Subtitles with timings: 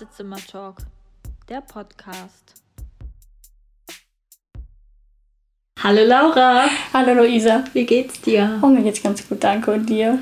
[0.00, 0.76] Wartezimmer-Talk,
[1.50, 2.54] der Podcast.
[5.82, 6.64] Hallo Laura.
[6.94, 7.64] Hallo Luisa.
[7.74, 8.58] Wie geht's dir?
[8.62, 9.72] Oh, mir geht's ganz gut, danke.
[9.72, 10.18] Und dir?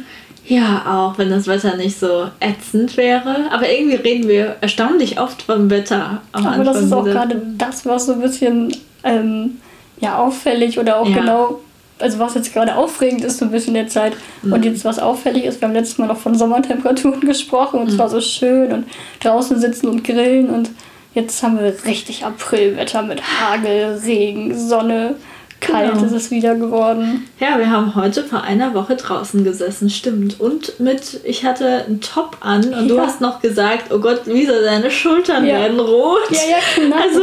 [0.47, 3.53] Ja, auch wenn das Wetter nicht so ätzend wäre.
[3.53, 6.23] Aber irgendwie reden wir erstaunlich oft vom Wetter.
[6.33, 9.59] Am Aber Anfang das ist auch gerade das, was so ein bisschen ähm,
[10.01, 11.21] ja, auffällig oder auch ja.
[11.21, 11.61] genau,
[11.99, 14.15] also was jetzt gerade aufregend ist, so ein bisschen der Zeit.
[14.43, 14.53] Mhm.
[14.53, 17.93] Und jetzt was auffällig ist, wir haben letztes Mal noch von Sommertemperaturen gesprochen und mhm.
[17.93, 18.87] es war so schön und
[19.21, 20.71] draußen sitzen und grillen und
[21.15, 25.17] jetzt haben wir richtig Aprilwetter mit Hagel, Regen, Sonne
[25.61, 26.05] kalt genau.
[26.05, 27.29] ist es wieder geworden.
[27.41, 30.41] Ja, wir haben heute vor einer Woche draußen gesessen, stimmt.
[30.41, 32.95] Und mit, ich hatte einen Top an und ja.
[32.95, 35.55] du hast noch gesagt, oh Gott, Lisa, deine Schultern ja.
[35.55, 36.31] werden rot.
[36.31, 36.97] Ja, ja, genau.
[36.97, 37.21] Also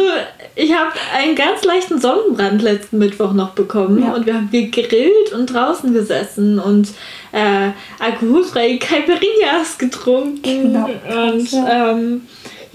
[0.55, 4.13] ich habe einen ganz leichten Sonnenbrand letzten Mittwoch noch bekommen ja.
[4.13, 6.89] und wir haben gegrillt und draußen gesessen und
[7.31, 10.41] äh, alkoholfreie Caipirinhas getrunken.
[10.41, 10.89] Genau.
[11.27, 12.21] Und ähm,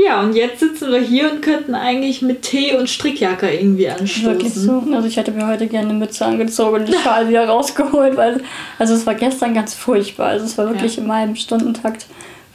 [0.05, 4.25] ja, und jetzt sitzen wir hier und könnten eigentlich mit Tee und Strickjacke irgendwie anstoßen.
[4.25, 4.83] Wirklich so.
[4.93, 8.43] Also ich hätte mir heute gerne eine Mütze angezogen und den Schal wieder rausgeholt, weil
[8.79, 10.29] also es war gestern ganz furchtbar.
[10.29, 11.03] Also es war wirklich ja.
[11.03, 12.07] in meinem Stundentakt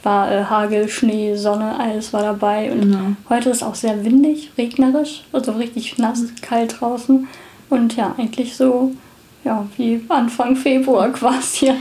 [0.02, 2.70] war äh, Hagel, Schnee, Sonne, alles war dabei.
[2.70, 3.16] Und genau.
[3.28, 7.26] heute ist auch sehr windig, regnerisch, also richtig nass, kalt draußen.
[7.68, 8.92] Und ja, eigentlich so
[9.44, 11.72] ja, wie Anfang Februar quasi.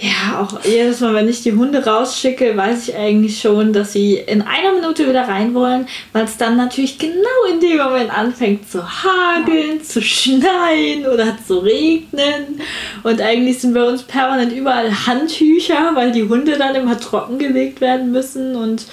[0.00, 4.14] Ja, auch jedes Mal, wenn ich die Hunde rausschicke, weiß ich eigentlich schon, dass sie
[4.14, 7.18] in einer Minute wieder rein wollen, weil es dann natürlich genau
[7.52, 12.60] in dem Moment anfängt zu hageln, zu schneien oder zu regnen.
[13.02, 18.12] Und eigentlich sind bei uns permanent überall Handtücher, weil die Hunde dann immer trockengelegt werden
[18.12, 18.54] müssen.
[18.54, 18.86] Und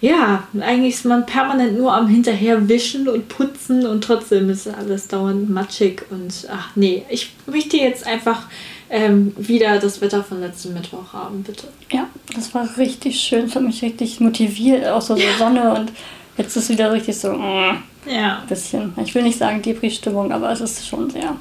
[0.00, 5.50] ja, eigentlich ist man permanent nur am Hinterherwischen und putzen und trotzdem ist alles dauernd
[5.50, 6.04] matschig.
[6.10, 8.42] Und ach nee, ich möchte jetzt einfach
[8.90, 11.66] ähm, wieder das Wetter von letzten Mittwoch haben, bitte.
[11.90, 13.46] Ja, das war richtig schön.
[13.46, 15.92] Das hat mich richtig motiviert, auch so, so Sonne und
[16.36, 17.74] jetzt ist wieder richtig so äh,
[18.06, 18.38] ja.
[18.40, 18.92] ein bisschen.
[19.04, 21.36] Ich will nicht sagen Depri-Stimmung, aber es ist schon sehr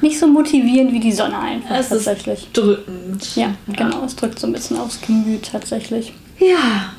[0.00, 2.40] nicht so motivierend wie die Sonne einfach es tatsächlich.
[2.40, 3.36] Ist drückend.
[3.36, 4.00] Ja, genau.
[4.00, 4.04] Ja.
[4.04, 6.12] Es drückt so ein bisschen aufs Gemüt tatsächlich.
[6.40, 6.92] Ja,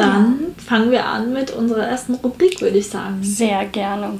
[0.00, 3.18] dann fangen wir an mit unserer ersten Rubrik, würde ich sagen.
[3.22, 4.18] Sehr gerne.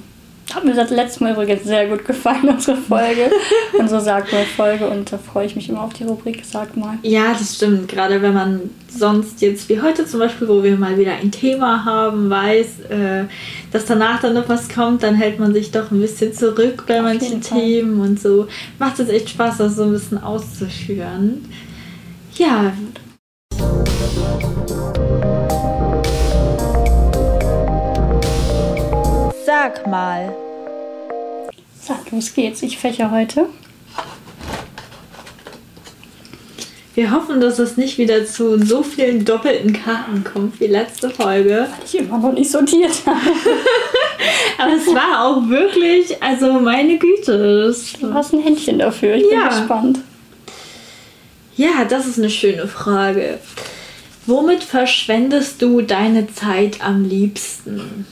[0.54, 3.30] Hat mir das letzte Mal übrigens sehr gut gefallen, unsere Folge.
[3.78, 4.88] unsere Sag mal Folge.
[4.88, 6.98] Und da freue ich mich immer auf die Rubrik Sag mal.
[7.02, 7.88] Ja, das stimmt.
[7.88, 11.84] Gerade wenn man sonst jetzt wie heute zum Beispiel, wo wir mal wieder ein Thema
[11.84, 13.24] haben, weiß, äh,
[13.70, 16.98] dass danach dann noch was kommt, dann hält man sich doch ein bisschen zurück bei
[16.98, 18.48] auf manchen Themen und so.
[18.78, 21.44] Macht es echt Spaß, das so ein bisschen auszuführen.
[22.34, 22.72] Ja,
[29.62, 30.34] Sag mal.
[31.78, 32.62] Sag, los geht's.
[32.62, 33.44] Ich fächer heute.
[36.94, 41.68] Wir hoffen, dass es nicht wieder zu so vielen doppelten Karten kommt wie letzte Folge.
[41.68, 43.18] Weil ich immer noch nicht sortiert habe.
[44.58, 47.74] Aber es war auch wirklich, also meine Güte.
[48.00, 49.16] Du hast ein Händchen dafür.
[49.16, 49.40] Ich ja.
[49.40, 49.98] bin gespannt.
[51.58, 53.38] Ja, das ist eine schöne Frage.
[54.24, 58.06] Womit verschwendest du deine Zeit am liebsten?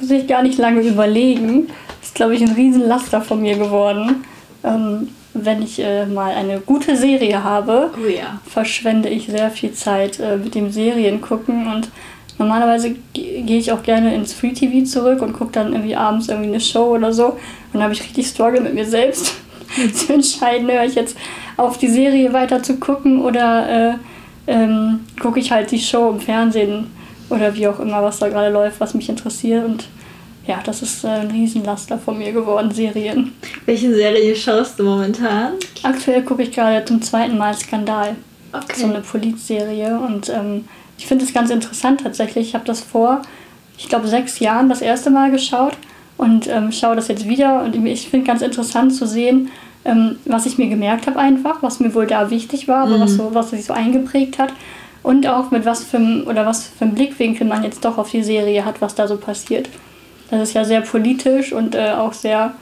[0.00, 1.68] Muss ich gar nicht lange überlegen.
[2.02, 4.24] Ist, glaube ich, ein Riesenlaster von mir geworden.
[4.64, 8.40] Ähm, wenn ich äh, mal eine gute Serie habe, oh ja.
[8.46, 11.88] verschwende ich sehr viel Zeit äh, mit dem Serien gucken und
[12.38, 16.48] normalerweise gehe ich auch gerne ins Free TV zurück und gucke dann irgendwie abends irgendwie
[16.48, 17.38] eine Show oder so und
[17.74, 19.36] dann habe ich richtig Struggle mit mir selbst
[19.94, 21.16] zu entscheiden, höre ich jetzt
[21.56, 23.94] auf die Serie weiter zu gucken oder äh,
[24.48, 26.86] ähm, gucke ich halt die Show im Fernsehen
[27.30, 29.64] oder wie auch immer, was da gerade läuft, was mich interessiert.
[29.64, 29.86] Und
[30.46, 33.32] ja, das ist äh, ein Riesenlaster von mir geworden, Serien.
[33.66, 35.52] Welche Serie schaust du momentan?
[35.82, 38.16] Aktuell gucke ich gerade zum zweiten Mal Skandal.
[38.52, 38.80] Okay.
[38.80, 39.98] So eine Polizserie.
[39.98, 40.64] Und ähm,
[40.98, 42.48] ich finde es ganz interessant tatsächlich.
[42.48, 43.22] Ich habe das vor,
[43.78, 45.76] ich glaube, sechs Jahren das erste Mal geschaut
[46.16, 47.62] und ähm, schaue das jetzt wieder.
[47.62, 49.50] Und ich finde ganz interessant zu sehen,
[49.84, 53.00] ähm, was ich mir gemerkt habe einfach, was mir wohl da wichtig war, aber mhm.
[53.02, 54.52] was, so, was sich so eingeprägt hat
[55.02, 58.22] und auch mit was für oder was für einem Blickwinkel man jetzt doch auf die
[58.22, 59.68] Serie hat, was da so passiert.
[60.30, 62.54] Das ist ja sehr politisch und äh, auch sehr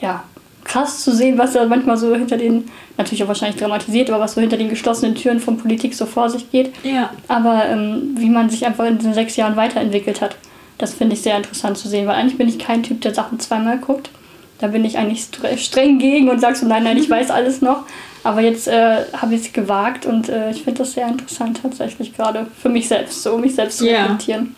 [0.00, 0.24] ja,
[0.64, 2.64] krass zu sehen, was da manchmal so hinter den,
[2.96, 6.30] natürlich auch wahrscheinlich dramatisiert, aber was so hinter den geschlossenen Türen von Politik so vor
[6.30, 6.72] sich geht.
[6.82, 7.10] Ja.
[7.28, 10.36] Aber ähm, wie man sich einfach in den sechs Jahren weiterentwickelt hat,
[10.78, 13.38] das finde ich sehr interessant zu sehen, weil eigentlich bin ich kein Typ, der Sachen
[13.38, 14.10] zweimal guckt.
[14.58, 17.84] Da bin ich eigentlich streng gegen und sag so, nein, nein, ich weiß alles noch.
[18.24, 22.16] Aber jetzt äh, habe ich es gewagt und äh, ich finde das sehr interessant tatsächlich
[22.16, 24.54] gerade für mich selbst, so um mich selbst zu reflektieren.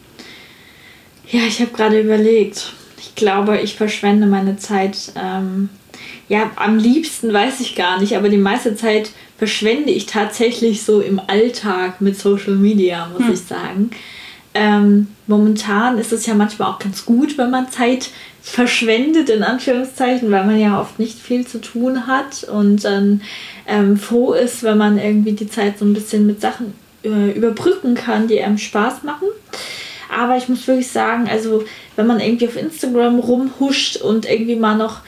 [1.31, 2.73] Ja, ich habe gerade überlegt.
[2.99, 5.13] Ich glaube, ich verschwende meine Zeit.
[5.17, 5.71] Ähm,
[6.29, 11.01] ja, am liebsten weiß ich gar nicht, aber die meiste Zeit verschwende ich tatsächlich so
[11.01, 13.33] im Alltag mit Social Media, muss hm.
[13.33, 13.91] ich sagen.
[14.55, 18.11] ähm, momentan ist es ja manchmal auch ganz gut, wenn man Zeit
[18.45, 23.23] verschwendet, in Anführungszeichen, weil man ja oft nicht viel zu tun hat und dann
[23.67, 27.95] ähm, froh ist, wenn man irgendwie die Zeit so ein bisschen mit Sachen äh, überbrücken
[27.95, 29.29] kann, die einem Spaß machen.
[30.15, 31.65] Aber ich muss wirklich sagen, also
[31.97, 35.01] wenn man irgendwie auf Instagram rumhuscht und irgendwie mal noch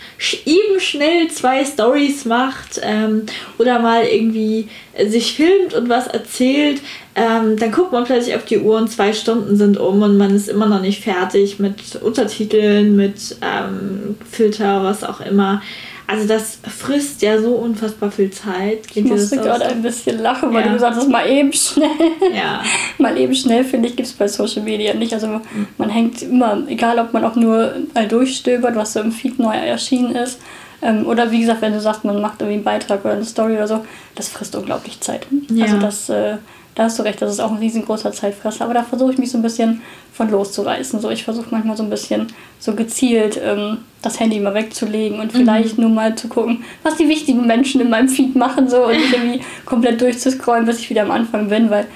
[0.47, 3.27] eben schnell zwei Stories macht ähm,
[3.59, 4.69] oder mal irgendwie
[5.09, 6.81] sich filmt und was erzählt,
[7.19, 10.37] ähm, dann guckt man plötzlich auf die Uhr und zwei Stunden sind um und man
[10.37, 15.63] ist immer noch nicht fertig mit Untertiteln, mit ähm, Filter, was auch immer.
[16.07, 18.87] Also das frisst ja so unfassbar viel Zeit.
[18.89, 20.69] Geht ich musste gerade ein bisschen lachen, weil ja.
[20.69, 21.89] du gesagt hast, mal eben schnell.
[22.35, 22.63] Ja.
[22.99, 25.15] mal eben schnell, finde ich, gibt es bei Social Media nicht.
[25.15, 25.69] Also mhm.
[25.79, 29.55] man hängt immer, egal ob man auch nur mal durchstöbert, was so im Feed neu
[29.55, 30.39] erschienen ist.
[30.83, 33.55] Ähm, oder wie gesagt, wenn du sagst, man macht irgendwie einen Beitrag oder eine Story
[33.55, 35.27] oder so, das frisst unglaublich Zeit.
[35.49, 35.65] Ja.
[35.65, 36.11] Also das...
[36.11, 36.37] Äh,
[36.77, 38.65] da hast du recht, das ist auch ein riesengroßer Zeitfresser.
[38.65, 39.81] Aber da versuche ich mich so ein bisschen
[40.13, 41.01] von loszureißen.
[41.01, 42.27] So, ich versuche manchmal so ein bisschen
[42.59, 45.85] so gezielt ähm, das Handy mal wegzulegen und vielleicht mhm.
[45.85, 49.13] nur mal zu gucken, was die wichtigen Menschen in meinem Feed machen so und nicht
[49.13, 51.87] irgendwie komplett durchzuscrollen, bis ich wieder am Anfang bin, weil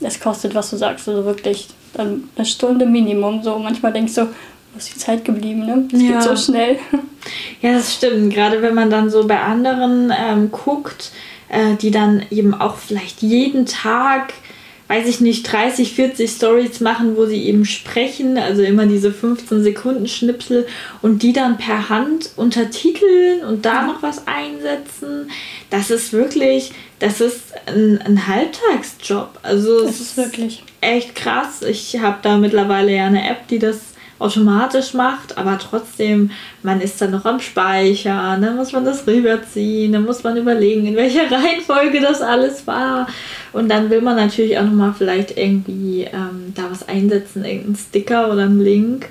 [0.00, 3.42] es kostet, was du sagst, also wirklich eine Stunde Minimum.
[3.42, 5.84] So manchmal denkst du, wo ist die Zeit geblieben, ne?
[5.90, 6.12] Das ja.
[6.12, 6.78] geht so schnell.
[7.60, 8.32] Ja, das stimmt.
[8.32, 11.12] Gerade wenn man dann so bei anderen ähm, guckt,
[11.50, 14.32] äh, die dann eben auch vielleicht jeden Tag,
[14.88, 19.62] weiß ich nicht, 30, 40 Stories machen, wo sie eben sprechen, also immer diese 15
[19.62, 20.66] Sekunden Schnipsel
[21.02, 25.30] und die dann per Hand untertiteln und da noch was einsetzen.
[25.70, 29.38] Das ist wirklich, das ist ein, ein Halbtagsjob.
[29.42, 31.62] Also das ist wirklich echt krass.
[31.62, 33.89] Ich habe da mittlerweile ja eine App, die das
[34.20, 36.30] automatisch macht, aber trotzdem,
[36.62, 40.86] man ist dann noch am Speichern, dann muss man das rüberziehen, dann muss man überlegen,
[40.86, 43.08] in welcher Reihenfolge das alles war.
[43.52, 48.30] Und dann will man natürlich auch nochmal vielleicht irgendwie ähm, da was einsetzen, irgendeinen Sticker
[48.30, 49.08] oder einen Link.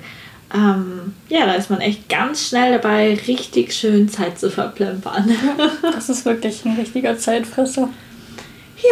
[0.54, 5.28] Ähm, ja, da ist man echt ganz schnell dabei, richtig schön Zeit zu verplempern.
[5.82, 7.88] das ist wirklich ein richtiger Zeitfresser.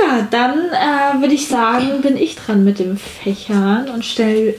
[0.03, 4.57] Ja, dann äh, würde ich sagen, bin ich dran mit dem Fächern und stelle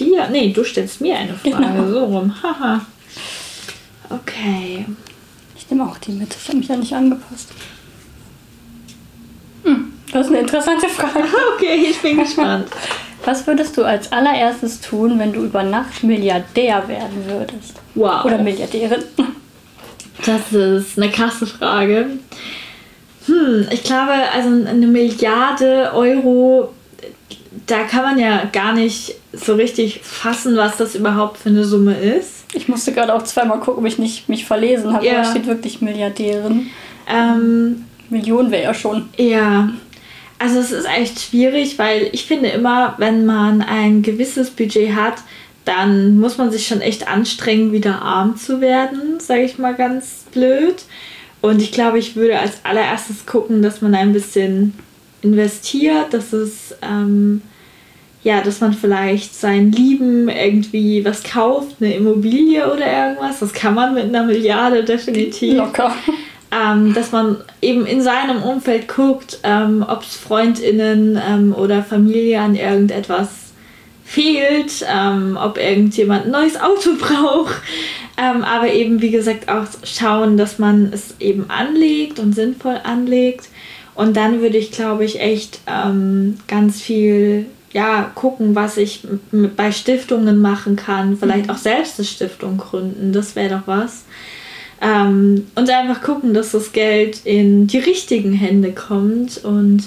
[0.00, 0.28] dir.
[0.30, 1.56] Nee, du stellst mir eine Frage.
[1.56, 1.90] Genau.
[1.90, 2.34] So rum.
[2.42, 2.80] Haha.
[4.08, 4.86] Okay.
[5.56, 6.34] Ich nehme auch die mit.
[6.34, 7.48] Ich habe mich ja nicht angepasst.
[9.64, 11.24] Hm, das ist eine interessante Frage.
[11.54, 12.66] Okay, ich bin gespannt.
[13.24, 17.74] Was würdest du als allererstes tun, wenn du über Nacht Milliardär werden würdest?
[17.94, 18.24] Wow.
[18.24, 19.04] Oder Milliardärin?
[20.26, 22.10] Das ist eine krasse Frage.
[23.24, 26.74] Hm, ich glaube, also eine Milliarde Euro
[27.70, 31.98] da kann man ja gar nicht so richtig fassen, was das überhaupt für eine Summe
[31.98, 32.44] ist.
[32.52, 35.06] Ich musste gerade auch zweimal gucken, ob ich nicht mich verlesen habe.
[35.06, 35.22] Ja.
[35.22, 36.70] Da steht wirklich Milliardärin.
[37.08, 39.08] Ähm, Millionen wäre ja schon.
[39.16, 39.70] Ja.
[40.38, 45.16] Also es ist echt schwierig, weil ich finde immer, wenn man ein gewisses Budget hat,
[45.64, 50.24] dann muss man sich schon echt anstrengen, wieder arm zu werden, sage ich mal ganz
[50.32, 50.76] blöd.
[51.42, 54.74] Und ich glaube, ich würde als allererstes gucken, dass man ein bisschen
[55.22, 57.42] investiert, dass es ähm,
[58.22, 63.40] ja, dass man vielleicht sein Lieben irgendwie was kauft, eine Immobilie oder irgendwas.
[63.40, 65.54] Das kann man mit einer Milliarde definitiv.
[65.54, 65.94] Locker.
[66.52, 72.40] Ähm, dass man eben in seinem Umfeld guckt, ähm, ob es FreundInnen ähm, oder Familie
[72.40, 73.28] an irgendetwas
[74.04, 77.54] fehlt, ähm, ob irgendjemand ein neues Auto braucht.
[78.18, 83.48] Ähm, aber eben, wie gesagt, auch schauen, dass man es eben anlegt und sinnvoll anlegt.
[83.94, 89.02] Und dann würde ich, glaube ich, echt ähm, ganz viel ja, gucken, was ich
[89.56, 91.16] bei Stiftungen machen kann.
[91.16, 91.50] Vielleicht mhm.
[91.50, 93.12] auch selbst eine Stiftung gründen.
[93.12, 94.04] Das wäre doch was.
[94.80, 99.84] Ähm, und einfach gucken, dass das Geld in die richtigen Hände kommt und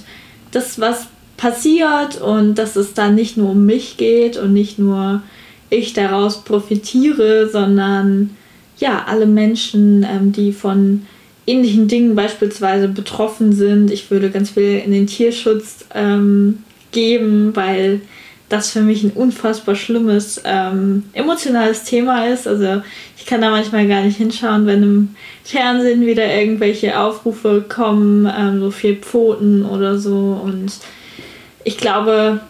[0.52, 5.24] das, was passiert und dass es dann nicht nur um mich geht und nicht nur
[5.70, 8.32] ich daraus profitiere, sondern
[8.78, 11.06] ja, alle Menschen, ähm, die von
[11.48, 13.92] ähnlichen Dingen beispielsweise betroffen sind.
[13.92, 16.60] Ich würde ganz viel in den Tierschutz ähm,
[16.94, 18.02] geben, weil
[18.50, 22.48] das für mich ein unfassbar schlimmes ähm, emotionales Thema ist.
[22.48, 22.84] Also
[23.18, 28.60] ich kann da manchmal gar nicht hinschauen, wenn im Fernsehen wieder irgendwelche Aufrufe kommen, ähm,
[28.60, 30.40] so viel Pfoten oder so.
[30.44, 30.72] Und
[31.64, 32.42] ich glaube,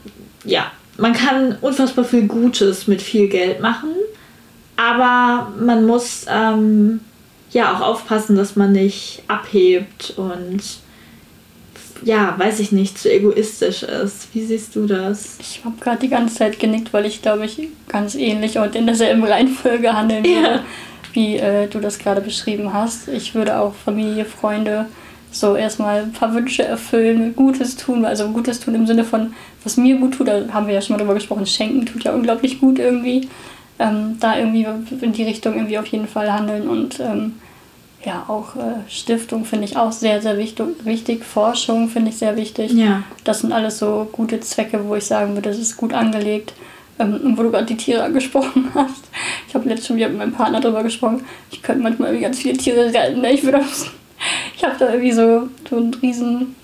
[0.44, 3.90] ja, man kann unfassbar viel Gutes mit viel Geld machen,
[4.76, 7.00] aber man muss ähm,
[7.52, 10.62] ja auch aufpassen, dass man nicht abhebt und
[12.04, 14.28] ja, weiß ich nicht, zu egoistisch ist.
[14.34, 15.38] Wie siehst du das?
[15.40, 18.86] Ich habe gerade die ganze Zeit genickt, weil ich glaube ich ganz ähnlich und in
[18.86, 20.64] derselben Reihenfolge handeln würde, ja.
[21.14, 23.08] wie äh, du das gerade beschrieben hast.
[23.08, 24.88] Ich würde auch Familie, Freunde
[25.32, 29.34] so erstmal ein paar Wünsche erfüllen, Gutes tun, also Gutes tun im Sinne von,
[29.64, 32.14] was mir gut tut, da haben wir ja schon mal drüber gesprochen, Schenken tut ja
[32.14, 33.28] unglaublich gut irgendwie.
[33.80, 34.68] Ähm, da irgendwie
[35.02, 37.34] in die Richtung irgendwie auf jeden Fall handeln und ähm,
[38.06, 41.24] ja, auch äh, Stiftung finde ich auch sehr, sehr wichtig, wichtig.
[41.24, 42.74] Forschung finde ich sehr wichtig.
[42.74, 43.04] Ja.
[43.24, 46.54] Das sind alles so gute Zwecke, wo ich sagen würde, das ist gut angelegt.
[47.00, 49.06] Ähm, und wo du gerade die Tiere angesprochen hast.
[49.48, 51.24] Ich habe letztens schon wieder mit meinem Partner darüber gesprochen.
[51.52, 53.22] Ich könnte manchmal irgendwie ganz viele Tiere retten.
[53.22, 53.32] Ne?
[53.32, 53.62] Ich würde
[54.56, 56.56] ich habe da irgendwie so, so einen riesen,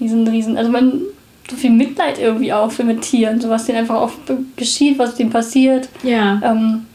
[0.00, 1.02] riesen, riesen, also man,
[1.48, 4.12] so viel Mitleid irgendwie auch für mit Tieren, so was denen einfach auch
[4.56, 5.88] geschieht, was denen passiert.
[6.02, 6.40] Ja.
[6.44, 6.86] Ähm,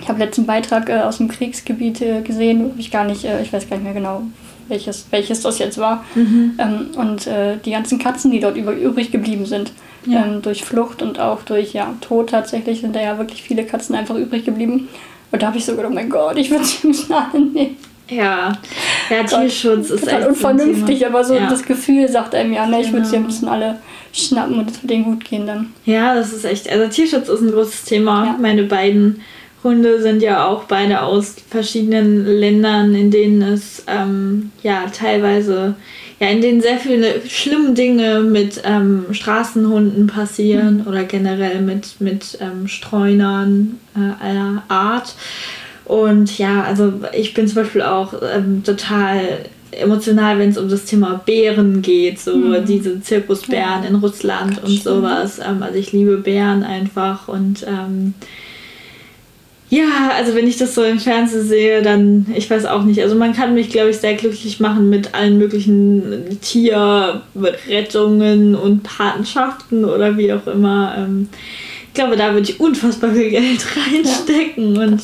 [0.00, 3.52] ich habe letzten Beitrag äh, aus dem Kriegsgebiet äh, gesehen, ich gar nicht, äh, ich
[3.52, 4.22] weiß gar nicht mehr genau,
[4.68, 6.04] welches, welches das jetzt war.
[6.14, 6.58] Mhm.
[6.58, 9.72] Ähm, und äh, die ganzen Katzen, die dort über, übrig geblieben sind,
[10.06, 10.24] Ja.
[10.24, 13.94] ähm, durch Flucht und auch durch ja, Tod tatsächlich, sind da ja wirklich viele Katzen
[13.94, 14.88] einfach übrig geblieben.
[15.32, 17.76] Und da habe ich so gedacht, oh mein Gott, ich würde sie nicht alle nehmen.
[18.08, 18.52] Ja.
[19.10, 21.48] Ja, Tierschutz ist Total echt unvernünftig, so aber so ja.
[21.48, 23.28] das Gefühl sagt einem ja, ne, ich würde sie am Genau.
[23.28, 23.78] liebsten alle
[24.12, 25.72] schnappen und es würde denen gut gehen dann.
[25.84, 26.70] Ja, das ist echt.
[26.70, 28.26] Also Tierschutz ist ein großes Thema.
[28.26, 28.36] Ja.
[28.40, 29.22] Meine beiden
[29.66, 35.74] Hunde sind ja auch beide aus verschiedenen Ländern, in denen es ähm, ja teilweise
[36.20, 42.38] ja in denen sehr viele schlimme Dinge mit ähm, Straßenhunden passieren oder generell mit mit
[42.40, 45.14] ähm, Streunern äh, aller Art.
[45.84, 49.20] Und ja, also ich bin zum Beispiel auch ähm, total
[49.72, 52.64] emotional, wenn es um das Thema Bären geht, so Mhm.
[52.66, 54.82] diese Zirkusbären in Russland und schlimm.
[54.82, 55.38] sowas.
[55.38, 58.14] Ähm, also ich liebe Bären einfach und ähm,
[59.68, 63.16] ja, also wenn ich das so im Fernsehen sehe, dann, ich weiß auch nicht, also
[63.16, 70.16] man kann mich, glaube ich, sehr glücklich machen mit allen möglichen Tierrettungen und Patenschaften oder
[70.16, 70.94] wie auch immer.
[70.98, 71.28] Ähm,
[71.88, 75.02] ich glaube, da würde ich unfassbar viel Geld reinstecken und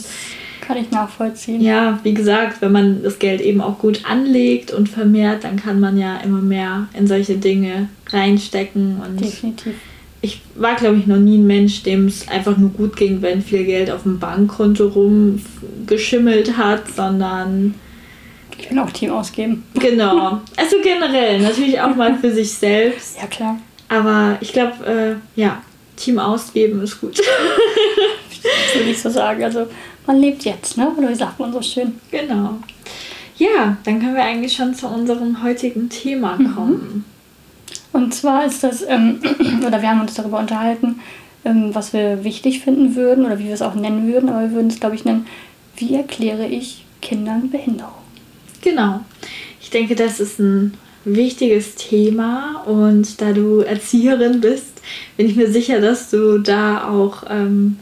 [0.61, 1.61] Kann ich nachvollziehen.
[1.61, 5.81] ja, wie gesagt, wenn man das Geld eben auch gut anlegt und vermehrt, dann kann
[5.81, 9.01] man ja immer mehr in solche Dinge reinstecken.
[9.01, 9.75] Und Definitiv.
[10.23, 13.43] Ich war, glaube ich, noch nie ein Mensch, dem es einfach nur gut ging, wenn
[13.43, 17.75] viel Geld auf dem Bankkonto rumgeschimmelt hat, sondern
[18.57, 19.65] Ich bin auch Team ausgeben.
[19.75, 20.41] genau.
[20.57, 23.17] Also generell, natürlich auch mal für sich selbst.
[23.21, 23.59] Ja, klar.
[23.89, 25.61] Aber ich glaube, äh, ja,
[25.97, 27.19] Team ausgeben ist gut.
[27.19, 27.27] Das
[28.75, 29.43] würde ich so sagen.
[29.45, 29.67] Also,
[30.07, 30.91] man lebt jetzt, ne?
[30.97, 31.95] Oder wie sagt man so schön?
[32.11, 32.59] Genau.
[33.37, 37.05] Ja, dann können wir eigentlich schon zu unserem heutigen Thema kommen.
[37.93, 39.21] Und zwar ist das, ähm,
[39.67, 41.01] oder wir haben uns darüber unterhalten,
[41.45, 44.53] ähm, was wir wichtig finden würden oder wie wir es auch nennen würden, aber wir
[44.53, 45.27] würden es, glaube ich, nennen,
[45.77, 47.93] wie erkläre ich Kindern Behinderung?
[48.61, 49.01] Genau.
[49.61, 54.81] Ich denke, das ist ein wichtiges Thema und da du Erzieherin bist,
[55.17, 57.79] bin ich mir sicher, dass du da auch ähm,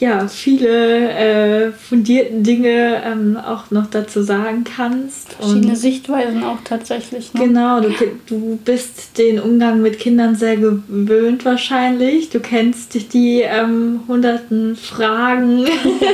[0.00, 5.34] ja, viele äh, fundierten Dinge ähm, auch noch dazu sagen kannst.
[5.34, 7.34] Verschiedene Und Sichtweisen auch tatsächlich.
[7.34, 7.44] Ne?
[7.44, 7.90] Genau, du,
[8.26, 12.30] du bist den Umgang mit Kindern sehr gewöhnt wahrscheinlich.
[12.30, 15.66] Du kennst die, die ähm, hunderten Fragen,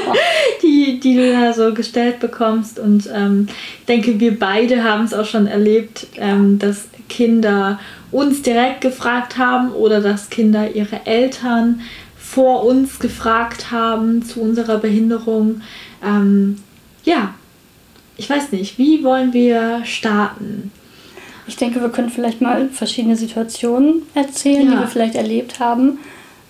[0.62, 2.81] die, die du da so gestellt bekommst.
[2.81, 3.47] Und ähm,
[3.78, 7.78] ich denke, wir beide haben es auch schon erlebt, ähm, dass Kinder
[8.11, 11.83] uns direkt gefragt haben oder dass Kinder ihre Eltern
[12.37, 15.62] vor uns gefragt haben zu unserer Behinderung.
[16.05, 16.59] Ähm,
[17.02, 17.33] ja,
[18.19, 20.71] ich weiß nicht, wie wollen wir starten?
[21.47, 24.81] Ich denke, wir können vielleicht mal verschiedene Situationen erzählen, die Ja.
[24.81, 25.99] wir vielleicht erlebt haben.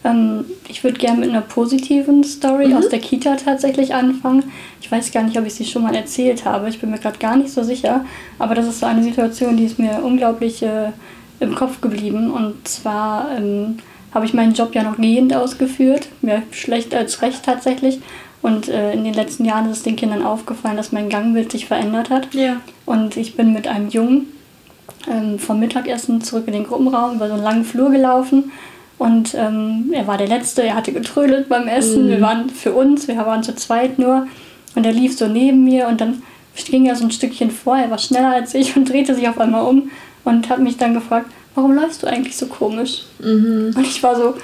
[0.02, 2.76] Ähm, ich würde gerne mit einer positiven Story Mhm.
[2.78, 4.43] aus der Kita tatsächlich anfangen.
[4.81, 6.69] Ich weiß gar nicht, ob ich sie schon mal erzählt habe.
[6.69, 8.05] Ich bin mir gerade gar nicht so sicher.
[8.40, 10.90] Aber das ist so eine Situation, die ist mir unglaublich äh,
[11.38, 12.33] im Kopf geblieben.
[12.33, 13.78] Und zwar ähm,
[14.16, 16.08] habe ich meinen Job ja noch gehend ausgeführt.
[16.23, 18.00] Mehr schlecht als recht tatsächlich.
[18.40, 21.66] Und äh, in den letzten Jahren ist es den Kindern aufgefallen, dass mein Gangbild sich
[21.66, 22.32] verändert hat.
[22.32, 22.56] Ja.
[22.87, 24.26] Und ich bin mit einem Jungen
[25.06, 28.52] ähm, vom Mittagessen zurück in den Gruppenraum über so einen langen Flur gelaufen.
[28.96, 32.06] Und ähm, er war der Letzte, er hatte getrödelt beim Essen.
[32.06, 32.08] Mhm.
[32.08, 34.26] Wir waren für uns, wir waren zu zweit nur.
[34.75, 36.23] Und er lief so neben mir und dann
[36.54, 37.76] ging er so ein Stückchen vor.
[37.76, 39.90] Er war schneller als ich und drehte sich auf einmal um
[40.25, 43.02] und hat mich dann gefragt, warum läufst du eigentlich so komisch?
[43.18, 43.72] Mhm.
[43.76, 44.34] Und ich war so,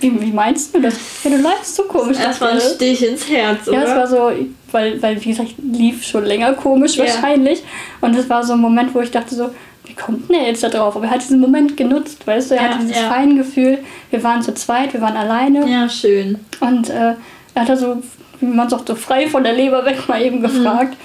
[0.00, 0.94] wie, wie meinst du das?
[1.24, 2.18] Ja, du läufst so komisch.
[2.22, 2.60] Das war ein.
[2.60, 3.84] Stich ins Herz, Ja, oder?
[3.84, 4.32] es war so,
[4.72, 7.04] weil, weil wie gesagt, ich lief schon länger komisch Ja.
[7.04, 7.62] wahrscheinlich.
[8.02, 9.48] Und es war so ein Moment, wo ich dachte so,
[9.86, 10.96] wie kommt denn er jetzt da drauf?
[10.96, 12.54] Aber er hat diesen Moment genutzt, weißt du?
[12.56, 13.08] Er Ja, hatte dieses ja.
[13.08, 13.78] Feingefühl.
[14.10, 15.66] Wir waren zu zweit, wir waren alleine.
[15.70, 16.40] ja, schön.
[16.60, 17.14] Und äh,
[17.54, 18.02] er hat da so,
[18.40, 20.96] wie man sagt, so frei von der Leber weg mal eben gefragt.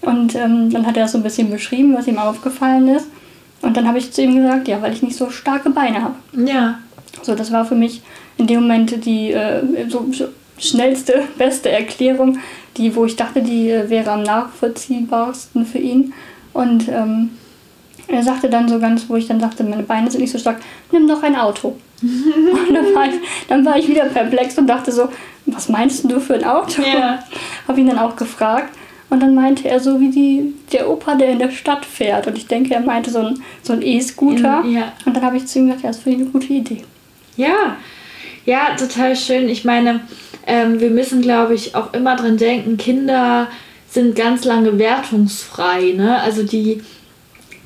[0.00, 3.06] Und ähm, dann hat er das so ein bisschen beschrieben, was ihm aufgefallen ist.
[3.62, 6.14] Und dann habe ich zu ihm gesagt, ja, weil ich nicht so starke Beine habe.
[6.32, 6.78] Ja.
[7.22, 8.02] So, das war für mich
[8.36, 10.06] in dem Moment die äh, so
[10.58, 12.38] schnellste, beste Erklärung,
[12.76, 16.14] die, wo ich dachte, die äh, wäre am nachvollziehbarsten für ihn.
[16.52, 17.30] Und ähm,
[18.08, 20.60] er sagte dann so ganz, wo ich dann sagte, meine Beine sind nicht so stark,
[20.90, 21.76] nimm doch ein Auto.
[22.02, 23.14] und dann war, ich,
[23.48, 25.10] dann war ich wieder perplex und dachte so,
[25.46, 26.82] was meinst du für ein Auto?
[26.82, 27.22] Ja.
[27.68, 28.74] Habe ihn dann auch gefragt.
[29.10, 32.28] Und dann meinte er so wie die, der Opa, der in der Stadt fährt.
[32.28, 34.64] Und ich denke, er meinte so ein so ein E-Scooter.
[34.64, 34.92] Ja.
[35.04, 36.84] Und dann habe ich zu ihm gesagt, ja, das finde ich eine gute Idee.
[37.36, 37.76] Ja,
[38.46, 39.48] ja, total schön.
[39.48, 40.00] Ich meine,
[40.46, 43.48] ähm, wir müssen, glaube ich, auch immer dran denken, Kinder
[43.88, 45.92] sind ganz lange wertungsfrei.
[45.96, 46.20] Ne?
[46.20, 46.82] Also die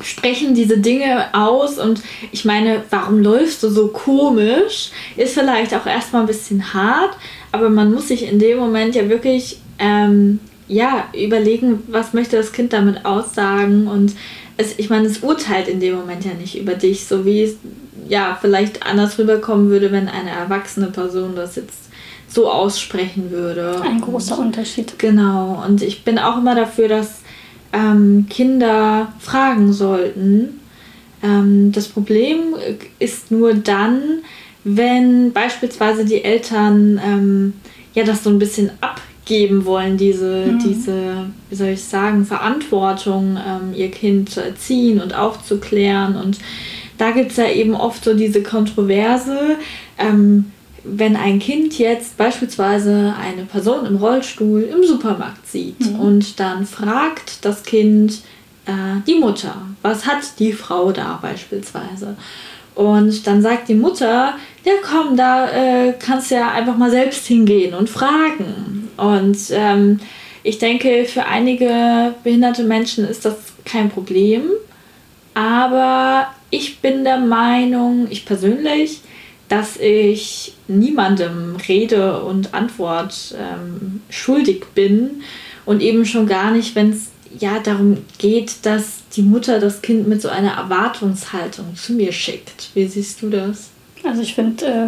[0.03, 4.91] sprechen diese Dinge aus und ich meine, warum läufst du so komisch?
[5.17, 7.17] Ist vielleicht auch erstmal ein bisschen hart,
[7.53, 12.53] aber man muss sich in dem Moment ja wirklich ähm, ja, überlegen, was möchte das
[12.53, 14.15] Kind damit aussagen und
[14.57, 17.57] es, ich meine, es urteilt in dem Moment ja nicht über dich, so wie es
[18.09, 21.91] ja vielleicht anders rüberkommen würde, wenn eine erwachsene Person das jetzt
[22.29, 23.81] so aussprechen würde.
[23.83, 24.99] Ein großer Unterschied.
[24.99, 27.23] Genau, und ich bin auch immer dafür, dass
[27.73, 30.61] ähm, Kinder fragen sollten.
[31.23, 32.55] Ähm, das Problem
[32.99, 34.23] ist nur dann,
[34.65, 37.53] wenn beispielsweise die Eltern ähm,
[37.95, 38.71] ja das so ein bisschen
[39.25, 40.59] abgeben wollen, diese, Mhm.
[40.59, 46.17] diese, wie soll ich sagen, Verantwortung, ähm, ihr Kind zu erziehen und aufzuklären.
[46.17, 46.39] Und
[46.99, 49.57] da gibt es ja eben oft so diese Kontroverse.
[49.99, 50.53] Ähm,
[50.85, 56.01] wenn ein Kind jetzt beispielsweise eine Person im Rollstuhl im Supermarkt sieht Mhm.
[56.01, 58.21] und dann fragt das Kind
[58.67, 62.17] äh, die Mutter, was hat die Frau da beispielsweise?
[62.75, 67.27] Und dann sagt die Mutter, ja komm, da äh, kannst du ja einfach mal selbst
[67.27, 68.89] hingehen und fragen.
[68.97, 70.01] Und ähm,
[70.43, 74.43] ich denke, für einige behinderte Menschen ist das kein Problem.
[75.35, 79.01] Aber ich bin der Meinung, ich persönlich,
[79.49, 85.23] dass ich niemandem Rede und Antwort ähm, schuldig bin
[85.67, 90.09] und eben schon gar nicht, wenn es ja darum geht, dass die Mutter das Kind
[90.09, 92.71] mit so einer Erwartungshaltung zu mir schickt.
[92.75, 93.71] Wie siehst du das?
[94.05, 94.87] Also ich finde äh,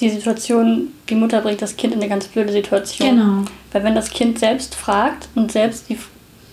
[0.00, 3.10] die Situation, die Mutter bringt das Kind in eine ganz blöde Situation.
[3.10, 3.44] Genau.
[3.72, 5.98] Weil wenn das Kind selbst fragt und selbst die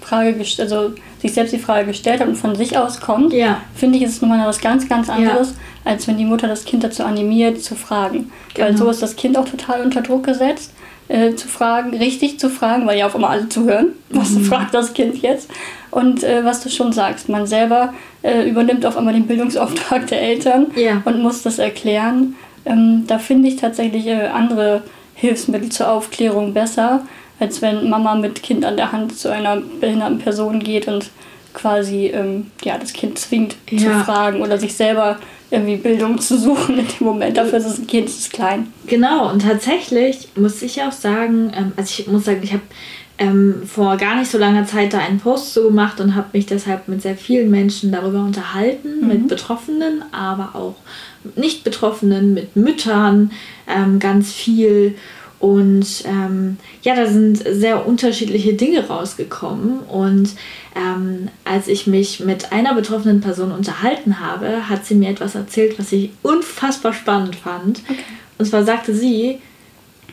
[0.01, 3.61] Frage also sich selbst die Frage gestellt hat und von sich aus kommt, Ja.
[3.75, 5.53] finde ich, ist es nochmal was ganz, ganz anderes,
[5.85, 8.31] als wenn die Mutter das Kind dazu animiert, zu fragen.
[8.57, 8.85] Weil Genau.
[8.85, 10.71] so ist das Kind auch total unter Druck gesetzt,
[11.12, 13.88] äh, zu fragen, richtig zu fragen, weil ja auf einmal alle zuhören.
[14.10, 14.45] Was Mhm.
[14.45, 15.50] fragt das Kind jetzt?
[15.91, 17.93] Und äh, was du schon sagst, man selber
[18.24, 21.02] äh, übernimmt auf einmal den Bildungsauftrag der Eltern Ja.
[21.06, 22.36] und muss das erklären.
[22.65, 24.84] Ähm, da finde ich tatsächlich äh, andere
[25.15, 27.02] Hilfsmittel zur Aufklärung besser,
[27.39, 31.10] als wenn Mama mit Kind an der Hand zu einer behinderten Person geht und
[31.53, 34.03] quasi ähm, ja, das Kind zwingt zu Ja.
[34.03, 35.17] fragen oder sich selber
[35.49, 37.37] irgendwie Bildung zu suchen in dem Moment.
[37.37, 38.67] Dafür ist das ein Kind das ist klein.
[38.87, 42.63] Genau, und tatsächlich muss ich auch sagen, ähm, also ich muss sagen, ich habe
[43.17, 46.47] ähm, vor gar nicht so langer Zeit da einen Post zu gemacht und habe mich
[46.47, 50.75] deshalb mit sehr vielen Menschen darüber unterhalten, mit Betroffenen, aber auch
[51.35, 53.31] nicht Betroffenen, mit Müttern,
[53.67, 54.95] ähm, ganz viel.
[55.41, 59.80] Und ähm, ja, da sind sehr unterschiedliche Dinge rausgekommen.
[59.80, 60.30] Und
[60.75, 65.80] ähm, als ich mich mit einer betroffenen Person unterhalten habe, hat sie mir etwas erzählt,
[65.80, 67.82] was ich unfassbar spannend fand.
[68.38, 69.39] Und zwar sagte sie,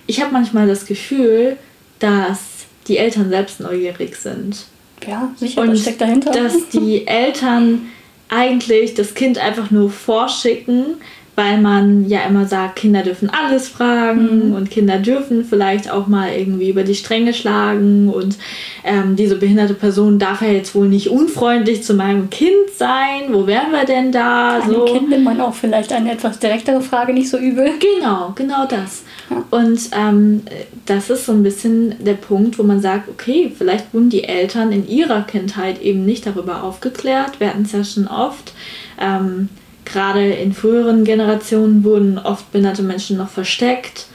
[0.07, 1.59] ich habe manchmal das Gefühl,
[1.99, 2.41] dass
[2.87, 4.65] die Eltern selbst neugierig sind.
[5.07, 6.31] Ja, sicher, Und das steckt dahinter.
[6.33, 7.83] dass die Eltern
[8.31, 10.97] eigentlich das Kind einfach nur vorschicken,
[11.39, 14.55] weil man ja immer sagt, Kinder dürfen alles fragen Mhm.
[14.57, 18.37] und Kinder dürfen vielleicht auch mal irgendwie über die Stränge schlagen und
[18.83, 23.29] ähm, diese behinderte Person darf ja jetzt wohl nicht unfreundlich zu meinem Kind sein.
[23.33, 24.59] Wo wären wir denn da?
[24.61, 27.71] Einem Kind nimmt man auch vielleicht eine etwas direktere Frage nicht so übel.
[27.79, 29.05] Genau, genau das.
[29.31, 29.45] Ja.
[29.51, 30.43] Und ähm,
[30.87, 34.73] das ist so ein bisschen der Punkt, wo man sagt, okay, vielleicht wurden die Eltern
[34.73, 37.39] in ihrer Kindheit eben nicht darüber aufgeklärt.
[37.39, 38.53] Wir hatten es ja schon oft.
[39.01, 39.51] Ähm,
[39.91, 44.07] Gerade in früheren Generationen wurden oft behinderte Menschen noch versteckt,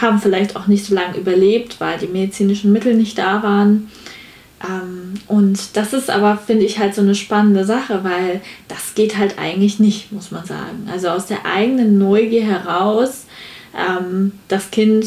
[0.00, 3.90] haben vielleicht auch nicht so lange überlebt, weil die medizinischen Mittel nicht da waren.
[4.64, 9.16] Ähm, und das ist aber, finde ich, halt so eine spannende Sache, weil das geht
[9.16, 10.88] halt eigentlich nicht, muss man sagen.
[10.90, 13.26] Also aus der eigenen Neugier heraus
[13.76, 15.06] ähm, das Kind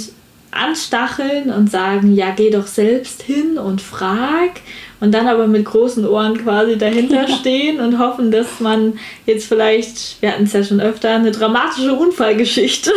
[0.52, 4.62] anstacheln und sagen, ja, geh doch selbst hin und frag.
[5.04, 8.94] Und dann aber mit großen Ohren quasi dahinter stehen und hoffen, dass man
[9.26, 12.90] jetzt vielleicht, wir hatten es ja schon öfter, eine dramatische Unfallgeschichte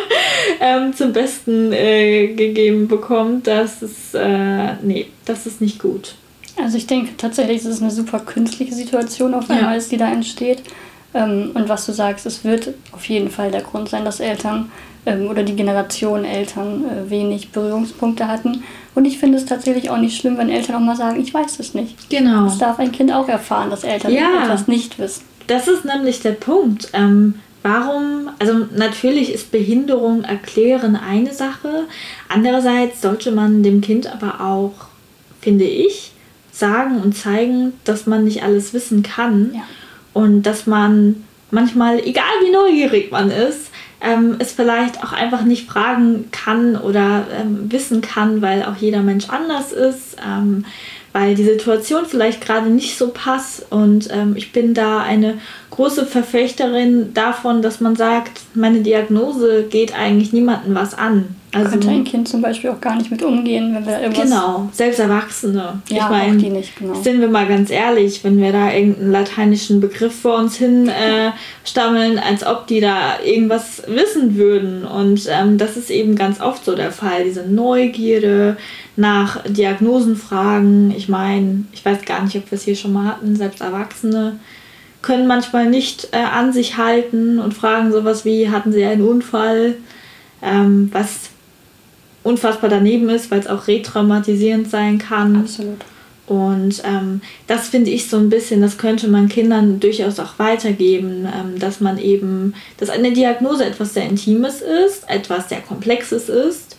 [0.60, 3.46] ähm, zum Besten äh, gegeben bekommt.
[3.46, 6.16] Das ist, äh, nee, das ist nicht gut.
[6.62, 9.56] Also ich denke tatsächlich, es ist eine super künstliche Situation auf Ja.
[9.56, 10.58] einmal, ist, die da entsteht.
[11.14, 14.70] Ähm, und was du sagst, es wird auf jeden Fall der Grund sein, dass Eltern
[15.06, 18.64] ähm, oder die Generation Eltern äh, wenig Berührungspunkte hatten.
[18.98, 21.60] Und ich finde es tatsächlich auch nicht schlimm, wenn Eltern auch mal sagen, ich weiß
[21.60, 22.10] es nicht.
[22.10, 22.46] Genau.
[22.46, 24.42] Das darf ein Kind auch erfahren, dass Eltern Ja.
[24.42, 25.22] etwas nicht wissen.
[25.46, 26.88] Das ist nämlich der Punkt.
[26.94, 31.84] Ähm, warum, also natürlich ist Behinderung erklären eine Sache.
[32.28, 34.88] Andererseits sollte man dem Kind aber auch,
[35.40, 36.10] finde ich,
[36.50, 39.52] sagen und zeigen, dass man nicht alles wissen kann.
[39.54, 39.60] Ja.
[40.12, 43.67] Und dass man manchmal, egal wie neugierig man ist,
[44.00, 49.02] ähm, es vielleicht auch einfach nicht fragen kann oder ähm, wissen kann, weil auch jeder
[49.02, 50.64] Mensch anders ist, ähm,
[51.12, 53.66] weil die Situation vielleicht gerade nicht so passt.
[53.70, 55.38] Und ähm, ich bin da eine
[55.70, 61.34] große Verfechterin davon, dass man sagt, meine Diagnose geht eigentlich niemandem was an.
[61.52, 64.24] Also, Könnte ein Kind zum Beispiel auch gar nicht mit umgehen, wenn wir da irgendwas...
[64.24, 65.80] Genau, selbst Erwachsene.
[65.88, 66.94] Ja, ich mein, auch die nicht, genau.
[66.94, 71.30] Sind wir mal ganz ehrlich, wenn wir da irgendeinen lateinischen Begriff vor uns hin äh,
[71.64, 74.84] stammeln, als ob die da irgendwas wissen würden.
[74.84, 77.24] Und ähm, das ist eben ganz oft so der Fall.
[77.24, 78.58] Diese Neugierde
[78.96, 80.92] nach Diagnosenfragen.
[80.94, 84.38] Ich meine, ich weiß gar nicht, ob wir es hier schon mal hatten, selbst Erwachsene
[85.00, 89.76] können manchmal nicht äh, an sich halten und fragen sowas wie, hatten sie einen Unfall?
[90.42, 91.30] Ähm, was
[92.28, 95.36] unfassbar daneben ist, weil es auch retraumatisierend sein kann.
[95.36, 95.78] Absolut.
[96.26, 101.26] Und ähm, das finde ich so ein bisschen, das könnte man Kindern durchaus auch weitergeben,
[101.26, 106.76] ähm, dass man eben, dass eine Diagnose etwas sehr Intimes ist, etwas sehr Komplexes ist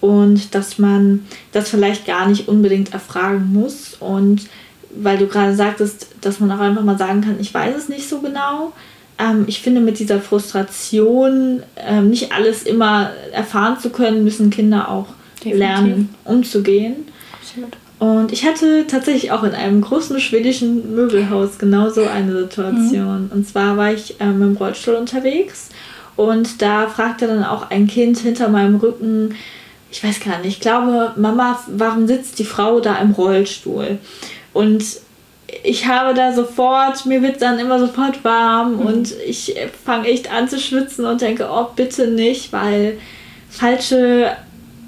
[0.00, 3.96] und dass man das vielleicht gar nicht unbedingt erfragen muss.
[3.98, 4.48] Und
[4.94, 8.08] weil du gerade sagtest, dass man auch einfach mal sagen kann, ich weiß es nicht
[8.08, 8.72] so genau.
[9.22, 14.90] Ähm, ich finde, mit dieser Frustration, ähm, nicht alles immer erfahren zu können, müssen Kinder
[14.90, 15.06] auch
[15.36, 15.58] Definitiv.
[15.58, 16.96] lernen, umzugehen.
[17.40, 17.76] Absolut.
[17.98, 23.30] Und ich hatte tatsächlich auch in einem großen schwedischen Möbelhaus genau so eine Situation.
[23.32, 25.68] Und zwar war ich ähm, mit dem Rollstuhl unterwegs
[26.16, 29.36] und da fragte dann auch ein Kind hinter meinem Rücken,
[29.90, 33.98] ich weiß gar nicht, ich glaube, Mama, warum sitzt die Frau da im Rollstuhl?
[34.52, 34.84] Und
[35.62, 40.48] ich habe da sofort, mir wird dann immer sofort warm und ich fange echt an
[40.48, 42.98] zu schwitzen und denke, oh, bitte nicht, weil
[43.50, 44.36] falsche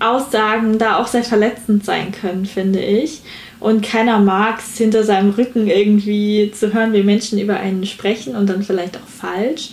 [0.01, 3.21] Aussagen da auch sehr verletzend sein können, finde ich.
[3.61, 8.37] Und keiner mag es, hinter seinem Rücken irgendwie zu hören, wie Menschen über einen sprechen
[8.37, 9.71] und dann vielleicht auch falsch.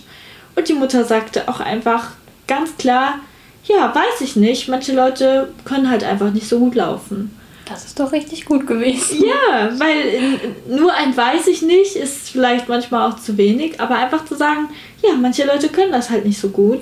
[0.56, 2.10] Und die Mutter sagte auch einfach
[2.46, 3.18] ganz klar,
[3.64, 7.36] ja, weiß ich nicht, manche Leute können halt einfach nicht so gut laufen.
[7.68, 9.24] Das ist doch richtig gut gewesen.
[9.24, 14.24] Ja, weil nur ein weiß ich nicht ist vielleicht manchmal auch zu wenig, aber einfach
[14.24, 14.68] zu sagen,
[15.02, 16.80] ja, manche Leute können das halt nicht so gut.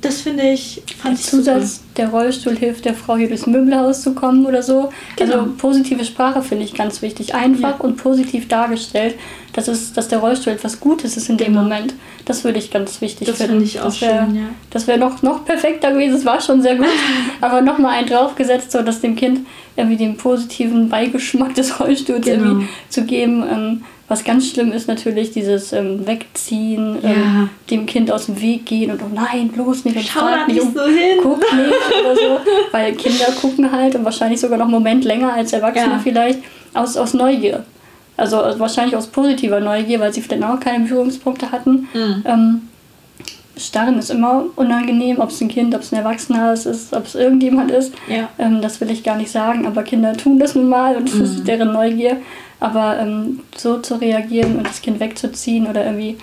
[0.00, 4.14] Das finde ich, fand ich Zusatz, der Rollstuhl hilft der Frau hier durchs Möbelhaus zu
[4.14, 4.88] kommen oder so.
[5.16, 5.32] Genau.
[5.40, 7.34] Also positive Sprache finde ich ganz wichtig.
[7.34, 7.84] Einfach Ja.
[7.84, 9.16] und positiv dargestellt,
[9.52, 11.62] dass, es, dass der Rollstuhl etwas Gutes ist in dem Genau.
[11.64, 11.92] Moment.
[12.26, 13.52] Das würde ich ganz wichtig Das finden.
[13.52, 14.42] finde ich auch das schön, ja.
[14.70, 16.86] Das wäre noch, noch perfekter gewesen, es war schon sehr gut.
[17.40, 22.44] aber nochmal einen draufgesetzt, so dass dem Kind irgendwie den positiven Beigeschmack des Rollstuhls Genau.
[22.44, 23.44] irgendwie zu geben.
[23.50, 27.10] Ähm, was ganz schlimm ist natürlich dieses ähm, Wegziehen, Ja.
[27.10, 30.48] ähm, dem Kind aus dem Weg gehen und oh nein, bloß nicht und Schau frag
[30.48, 31.18] nicht um, so hin.
[31.22, 32.40] guck nicht oder so,
[32.72, 36.00] weil Kinder gucken halt und wahrscheinlich sogar noch einen Moment länger als Erwachsene Ja.
[36.02, 36.40] vielleicht
[36.74, 37.64] aus, aus Neugier.
[38.20, 41.88] Also äh, wahrscheinlich aus positiver Neugier, weil sie vielleicht auch keine Berührungspunkte hatten.
[41.94, 42.22] Mhm.
[42.24, 42.60] Ähm,
[43.56, 47.04] Starren ist immer unangenehm, ob es ein Kind, ob es ein Erwachsener ist, ist, ob
[47.04, 47.92] es irgendjemand ist.
[48.08, 48.28] Ja.
[48.38, 51.14] Ähm, das will ich gar nicht sagen, aber Kinder tun das nun mal und das
[51.16, 51.22] Mhm.
[51.24, 52.16] ist deren Neugier.
[52.58, 56.16] Aber ähm, so zu reagieren und das Kind wegzuziehen oder irgendwie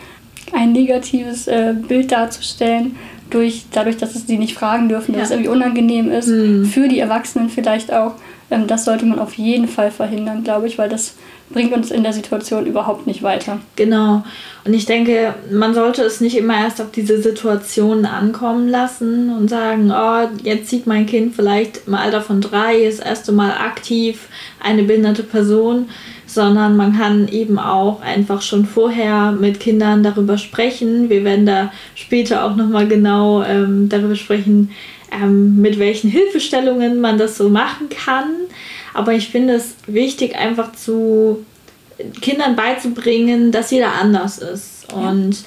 [0.54, 2.96] ein negatives äh, Bild darzustellen,
[3.30, 5.26] durch, dadurch, dass es sie nicht fragen dürfen, dass Ja.
[5.26, 6.66] es irgendwie unangenehm ist, Mhm.
[6.66, 8.14] für die Erwachsenen vielleicht auch,
[8.50, 11.16] ähm, das sollte man auf jeden Fall verhindern, glaube ich, weil das
[11.50, 13.60] bringt uns in der Situation überhaupt nicht weiter.
[13.76, 14.24] Genau.
[14.66, 19.50] Und ich denke, man sollte es nicht immer erst auf diese Situationen ankommen lassen und
[19.50, 24.28] sagen, oh, jetzt sieht mein Kind vielleicht im Alter von drei das erste Mal aktiv
[24.62, 25.88] eine behinderte Person,
[26.26, 31.10] sondern man kann eben auch einfach schon vorher mit Kindern darüber sprechen.
[31.10, 34.72] Wir werden da später auch nochmal genau ähm, darüber sprechen,
[35.12, 38.26] ähm, mit welchen Hilfestellungen man das so machen kann.
[38.98, 41.46] Aber ich finde es wichtig, einfach zu
[42.20, 44.92] Kindern beizubringen, dass jeder anders ist.
[44.92, 45.38] Und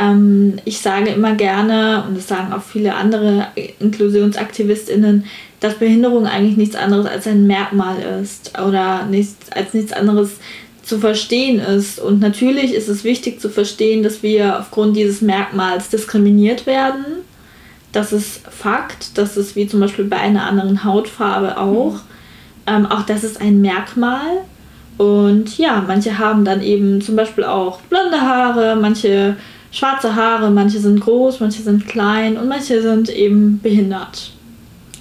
[0.00, 3.48] ähm, ich sage immer gerne, und das sagen auch viele andere
[3.80, 5.24] InklusionsaktivistInnen,
[5.58, 10.36] dass Behinderung eigentlich nichts anderes als ein Merkmal ist oder nichts, als nichts anderes
[10.84, 11.98] zu verstehen ist.
[11.98, 17.04] Und natürlich ist es wichtig zu verstehen, dass wir aufgrund dieses Merkmals diskriminiert werden.
[17.90, 19.18] Das ist Fakt.
[19.18, 22.02] Das ist wie zum Beispiel bei einer anderen Hautfarbe auch.
[22.70, 24.42] Ähm, auch das ist ein Merkmal.
[24.96, 29.36] Und ja, manche haben dann eben zum Beispiel auch blonde Haare, manche
[29.72, 34.32] schwarze Haare, manche sind groß, manche sind klein und manche sind eben behindert.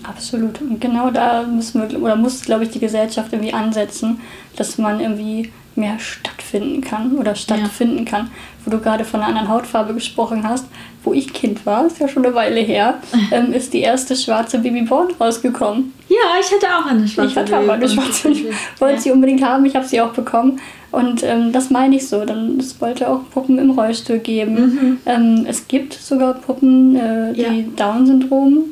[0.04, 0.62] Absolut.
[0.62, 4.22] Und genau da müssen wir, oder muss, glaube ich, die Gesellschaft irgendwie ansetzen,
[4.56, 8.12] dass man irgendwie mehr stattfinden kann oder stattfinden ja.
[8.12, 8.32] kann.
[8.64, 10.66] Wo du gerade von einer anderen Hautfarbe gesprochen hast,
[11.04, 12.96] wo ich Kind war, ist ja schon eine Weile her,
[13.32, 15.94] ähm, ist die erste schwarze Babyborn rausgekommen.
[16.10, 18.30] Ja, ich hatte auch eine schwarze Ich hatte auch eine schwarze.
[18.30, 18.46] Ich
[18.80, 19.02] wollte ja.
[19.02, 20.60] sie unbedingt haben, ich habe sie auch bekommen.
[20.92, 22.26] Und ähm, das meine ich so.
[22.26, 24.56] Dann, es wollte auch Puppen im Rollstuhl geben.
[24.56, 24.98] Mhm.
[25.06, 27.52] Ähm, es gibt sogar Puppen, äh, die ja.
[27.76, 28.64] Down-Syndrom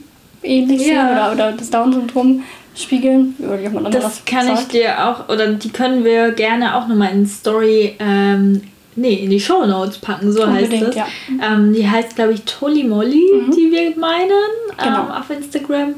[0.42, 2.44] ähnlich sind oder, oder das Down-Syndrom
[2.76, 3.36] spiegeln.
[3.40, 4.62] Oder das kann sagt.
[4.62, 8.62] ich dir auch, oder die können wir gerne auch nochmal in Story, ähm,
[8.98, 10.96] nee, in die Show Notes packen, so Unbedingt, heißt es.
[10.96, 11.08] Ja.
[11.42, 13.52] Ähm, die heißt, glaube ich, Tolly Molly, mhm.
[13.52, 14.30] die wir meinen,
[14.78, 15.04] genau.
[15.04, 15.96] ähm, auf Instagram.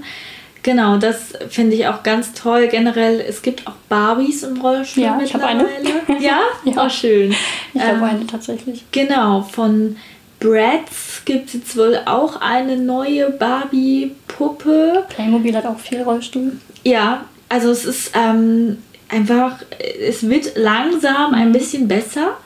[0.61, 2.67] Genau, das finde ich auch ganz toll.
[2.67, 5.65] Generell, es gibt auch Barbies im Rollstuhl ja, ich habe eine.
[6.19, 6.41] Ja?
[6.65, 7.33] ja, oh, schön.
[7.73, 8.83] Ich habe ähm, eine tatsächlich.
[8.91, 9.95] Genau, von
[10.39, 15.05] Bratz gibt es jetzt wohl auch eine neue Barbie-Puppe.
[15.09, 16.53] Playmobil hat auch viel Rollstuhl.
[16.83, 22.37] Ja, also es ist ähm, einfach, es wird langsam ein bisschen besser.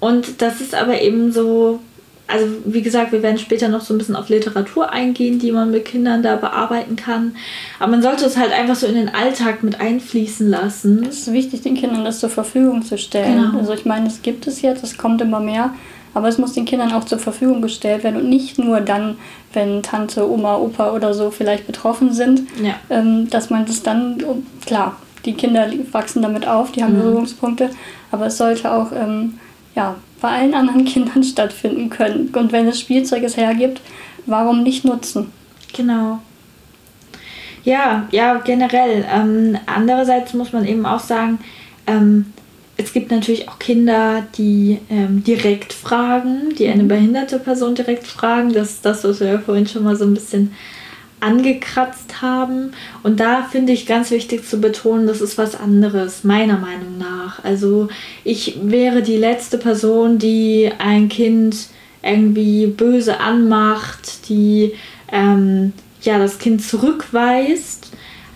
[0.00, 1.80] Und das ist aber eben so,
[2.28, 5.70] also wie gesagt, wir werden später noch so ein bisschen auf Literatur eingehen, die man
[5.70, 7.34] mit Kindern da bearbeiten kann.
[7.78, 11.06] Aber man sollte es halt einfach so in den Alltag mit einfließen lassen.
[11.08, 13.42] Es ist wichtig, den Kindern das zur Verfügung zu stellen.
[13.42, 13.58] Genau.
[13.58, 15.74] Also ich meine, es gibt es jetzt, es kommt immer mehr.
[16.14, 19.18] Aber es muss den Kindern auch zur Verfügung gestellt werden und nicht nur dann,
[19.52, 22.74] wenn Tante, Oma, Opa oder so vielleicht betroffen sind, ja.
[22.90, 24.22] ähm, dass man das dann,
[24.64, 27.02] klar, die Kinder wachsen damit auf, die haben mhm.
[27.02, 27.70] Berührungspunkte,
[28.10, 29.34] aber es sollte auch ähm,
[29.78, 32.28] ja, bei allen anderen Kindern stattfinden können.
[32.34, 33.80] Und wenn das Spielzeug es hergibt,
[34.26, 35.32] warum nicht nutzen?
[35.74, 36.18] Genau.
[37.64, 39.06] Ja, ja, generell.
[39.10, 41.38] Ähm, andererseits muss man eben auch sagen,
[41.86, 42.32] ähm,
[42.76, 46.88] es gibt natürlich auch Kinder, die ähm, direkt fragen, die eine mhm.
[46.88, 48.52] behinderte Person direkt fragen.
[48.52, 50.52] Das ist das, was wir ja vorhin schon mal so ein bisschen
[51.20, 52.72] angekratzt haben.
[53.02, 57.44] Und da finde ich ganz wichtig zu betonen, das ist was anderes, meiner Meinung nach.
[57.44, 57.88] Also
[58.24, 61.68] ich wäre die letzte Person, die ein Kind
[62.02, 64.74] irgendwie böse anmacht, die
[65.10, 67.92] ähm, ja das Kind zurückweist.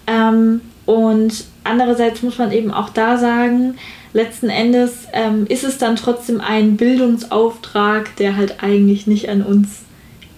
[0.06, 3.76] Ähm, und andererseits muss man eben auch da sagen,
[4.12, 9.81] letzten Endes ähm, ist es dann trotzdem ein Bildungsauftrag, der halt eigentlich nicht an uns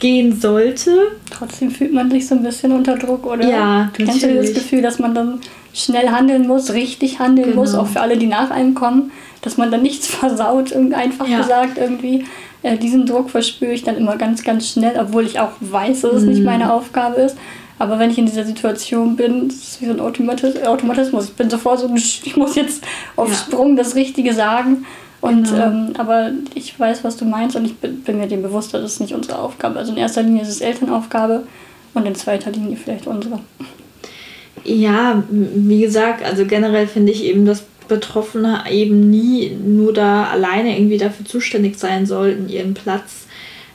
[0.05, 1.13] gehen sollte.
[1.31, 3.49] Trotzdem fühlt man sich so ein bisschen unter Druck, oder?
[3.49, 4.11] Ja, natürlich.
[4.11, 5.41] Kennst du das Gefühl, dass man dann
[5.73, 7.63] schnell handeln muss, richtig handeln genau.
[7.63, 11.39] muss, auch für alle, die nach einem kommen, dass man dann nichts versaut, einfach ja.
[11.39, 12.27] gesagt irgendwie.
[12.63, 16.13] Äh, diesen Druck verspüre ich dann immer ganz, ganz schnell, obwohl ich auch weiß, dass
[16.17, 16.45] es nicht mhm.
[16.45, 17.39] meine Aufgabe ist.
[17.79, 21.25] Aber wenn ich in dieser Situation bin, das ist wie so ein Automatismus.
[21.25, 22.85] Ich bin sofort so, ich muss jetzt
[23.17, 23.35] auf ja.
[23.35, 24.85] Sprung das Richtige sagen.
[25.25, 25.67] Und genau.
[25.69, 29.01] ähm, aber ich weiß, was du meinst und ich bin, mir dem bewusst, das ist
[29.01, 29.79] nicht unsere Aufgabe.
[29.79, 31.47] Also in erster Linie ist es Elternaufgabe
[31.95, 33.39] und in zweiter Linie vielleicht unsere.
[34.65, 40.77] Ja, wie gesagt, also generell finde ich eben, dass Betroffene eben nie nur da alleine
[40.77, 43.25] irgendwie dafür zuständig sein sollten, ihren Platz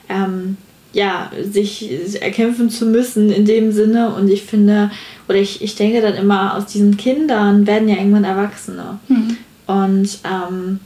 [0.08, 0.56] ähm,
[0.92, 4.14] ja, sich erkämpfen zu müssen in dem Sinne.
[4.14, 4.92] Und ich finde,
[5.28, 9.00] oder ich, ich denke dann immer, aus diesen Kindern werden ja irgendwann Erwachsene.
[9.08, 9.36] Mhm.
[9.66, 10.78] Und ähm,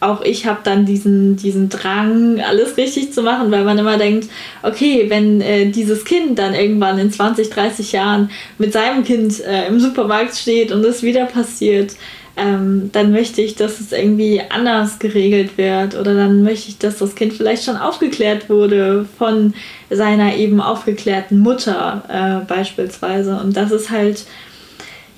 [0.00, 4.28] auch ich habe dann diesen, diesen Drang, alles richtig zu machen, weil man immer denkt,
[4.62, 9.68] okay, wenn äh, dieses Kind dann irgendwann in 20, 30 Jahren mit seinem Kind äh,
[9.68, 11.94] im Supermarkt steht und es wieder passiert,
[12.36, 16.98] ähm, dann möchte ich, dass es irgendwie anders geregelt wird oder dann möchte ich, dass
[16.98, 19.52] das Kind vielleicht schon aufgeklärt wurde von
[19.90, 23.36] seiner eben aufgeklärten Mutter äh, beispielsweise.
[23.36, 24.24] Und das ist halt,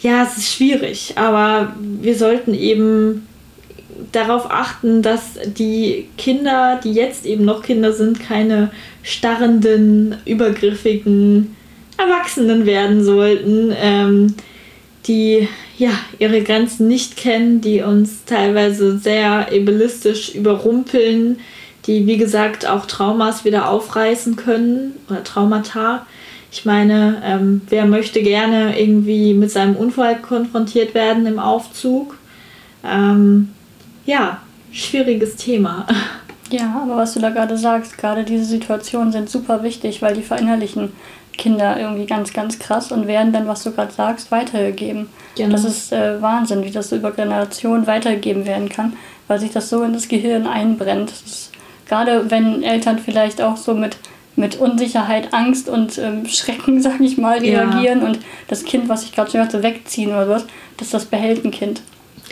[0.01, 3.27] ja, es ist schwierig, aber wir sollten eben
[4.13, 8.71] darauf achten, dass die Kinder, die jetzt eben noch Kinder sind, keine
[9.03, 11.57] starrenden, übergriffigen
[11.97, 14.35] Erwachsenen werden sollten, ähm,
[15.07, 21.39] die ja, ihre Grenzen nicht kennen, die uns teilweise sehr ableistisch überrumpeln,
[21.87, 26.07] die wie gesagt auch Traumas wieder aufreißen können oder Traumata.
[26.53, 32.17] Ich meine, ähm, wer möchte gerne irgendwie mit seinem Unfall konfrontiert werden im Aufzug?
[32.85, 33.49] Ähm,
[34.05, 34.41] ja,
[34.73, 35.87] schwieriges Thema.
[36.51, 40.23] Ja, aber was du da gerade sagst, gerade diese Situationen sind super wichtig, weil die
[40.23, 40.93] verinnerlichen
[41.37, 45.09] Kinder irgendwie ganz, ganz krass und werden dann, was du gerade sagst, weitergegeben.
[45.37, 45.53] Genau.
[45.53, 48.97] Das ist äh, Wahnsinn, wie das so über Generationen weitergegeben werden kann,
[49.29, 51.11] weil sich das so in das Gehirn einbrennt.
[51.11, 51.53] Ist,
[51.89, 53.97] gerade wenn Eltern vielleicht auch so mit,
[54.37, 58.07] mit Unsicherheit, Angst und ähm, Schrecken, sag ich mal, reagieren ja.
[58.07, 61.51] und das Kind, was ich gerade schon hatte, wegziehen oder was, das das behält ein
[61.51, 61.81] Kind.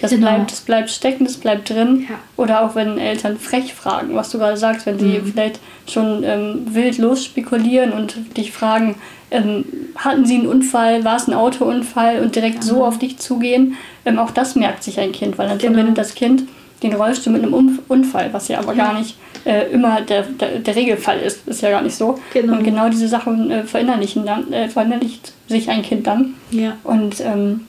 [0.01, 0.29] Das, genau.
[0.29, 2.07] bleibt, das bleibt stecken, das bleibt drin.
[2.09, 2.17] Ja.
[2.37, 5.33] Oder auch wenn Eltern frech fragen, was du gerade sagst, wenn sie mhm.
[5.33, 8.97] vielleicht schon ähm, wild losspekulieren und dich fragen,
[9.31, 9.65] ähm,
[9.97, 12.63] hatten sie einen Unfall, war es ein Autounfall und direkt ja.
[12.63, 13.77] so auf dich zugehen.
[14.05, 15.75] Ähm, auch das merkt sich ein Kind, weil dann genau.
[15.75, 16.45] verbindet das Kind
[16.83, 18.85] den Rollstuhl mit einem Unfall, was ja aber ja.
[18.85, 21.47] gar nicht äh, immer der, der, der, Regelfall ist.
[21.47, 22.19] Ist ja gar nicht so.
[22.33, 22.55] Genau.
[22.55, 26.35] Und genau diese Sachen äh, verinnerlichen dann, äh, verinnerlicht sich ein Kind dann.
[26.51, 26.77] Ja.
[26.85, 27.67] Und ähm,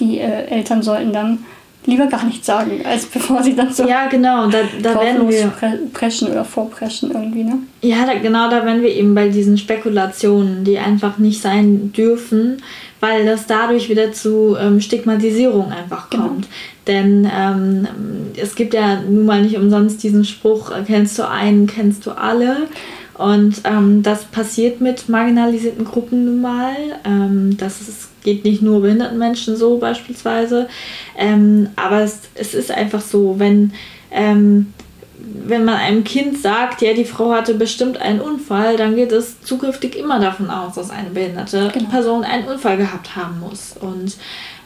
[0.00, 1.44] die äh, Eltern sollten dann
[1.86, 5.52] lieber gar nichts sagen, als bevor sie dann so ja genau da, da werden wir
[5.92, 10.64] preschen oder vorpreschen irgendwie ne ja da, genau da werden wir eben bei diesen Spekulationen
[10.64, 12.62] die einfach nicht sein dürfen
[13.00, 16.24] weil das dadurch wieder zu ähm, Stigmatisierung einfach genau.
[16.24, 16.48] kommt
[16.84, 17.00] genau.
[17.00, 17.88] denn ähm,
[18.36, 22.12] es gibt ja nun mal nicht umsonst diesen Spruch äh, kennst du einen kennst du
[22.12, 22.68] alle
[23.16, 26.74] und ähm, das passiert mit marginalisierten Gruppen nun mal
[27.04, 30.68] ähm, das ist geht nicht nur behinderten Menschen so beispielsweise.
[31.16, 33.72] Ähm, aber es, es ist einfach so, wenn,
[34.10, 34.72] ähm,
[35.16, 39.40] wenn man einem Kind sagt, ja, die Frau hatte bestimmt einen Unfall, dann geht es
[39.42, 41.90] zukünftig immer davon aus, dass eine behinderte genau.
[41.90, 43.74] Person einen Unfall gehabt haben muss.
[43.78, 44.16] Und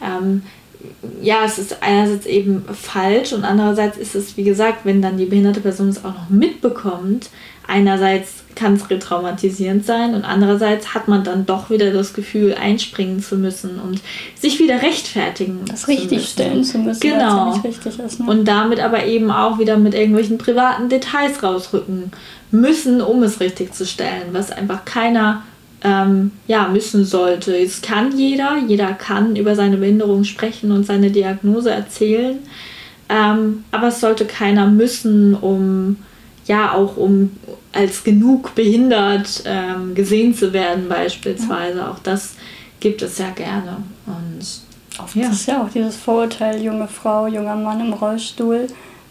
[0.03, 0.43] ähm,
[1.21, 5.27] ja, es ist einerseits eben falsch und andererseits ist es, wie gesagt, wenn dann die
[5.27, 7.31] behinderte Person es auch noch mitbekommt,
[7.69, 13.23] einerseits kann es retraumatisierend sein und andererseits hat man dann doch wieder das Gefühl, einspringen
[13.23, 14.01] zu müssen und
[14.35, 15.61] sich wieder rechtfertigen.
[15.69, 17.53] Das richtig zu stellen zu müssen, genau.
[17.55, 18.19] Ja richtig ist.
[18.19, 18.27] Ne?
[18.27, 22.11] Und damit aber eben auch wieder mit irgendwelchen privaten Details rausrücken
[22.51, 25.45] müssen, um es richtig zu stellen, was einfach keiner
[25.85, 27.57] ähm, ja, müssen sollte.
[27.57, 32.39] Es kann jeder, jeder kann über seine Behinderung sprechen und seine Diagnose erzählen,
[33.09, 35.97] ähm, aber es sollte keiner müssen, um
[36.49, 37.31] ja auch um
[37.73, 41.79] als genug behindert ähm, gesehen zu werden beispielsweise.
[41.79, 41.91] Ja.
[41.91, 42.35] Auch das
[42.81, 43.77] gibt es ja gerne.
[44.07, 44.41] Und
[45.03, 45.29] Oft ja.
[45.29, 48.67] ist ja auch dieses Vorurteil, junge Frau, junger Mann im Rollstuhl,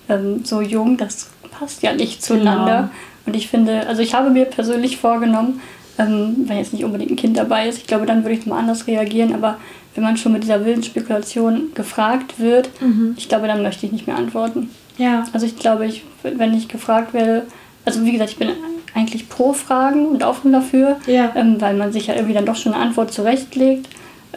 [0.09, 2.75] ähm, so jung, das passt ja nicht zueinander.
[2.75, 2.91] Genau.
[3.25, 5.61] Und ich finde, also ich habe mir persönlich vorgenommen,
[5.97, 8.59] ähm, wenn jetzt nicht unbedingt ein Kind dabei ist, ich glaube, dann würde ich mal
[8.59, 9.57] anders reagieren, aber
[9.95, 13.15] wenn man schon mit dieser wilden Spekulation gefragt wird, mhm.
[13.17, 14.69] ich glaube, dann möchte ich nicht mehr antworten.
[14.97, 15.25] Ja.
[15.33, 17.45] Also ich glaube, ich, wenn ich gefragt werde,
[17.85, 18.49] also wie gesagt, ich bin
[18.93, 21.31] eigentlich pro Fragen und offen dafür, ja.
[21.35, 23.87] ähm, weil man sich ja irgendwie dann doch schon eine Antwort zurechtlegt,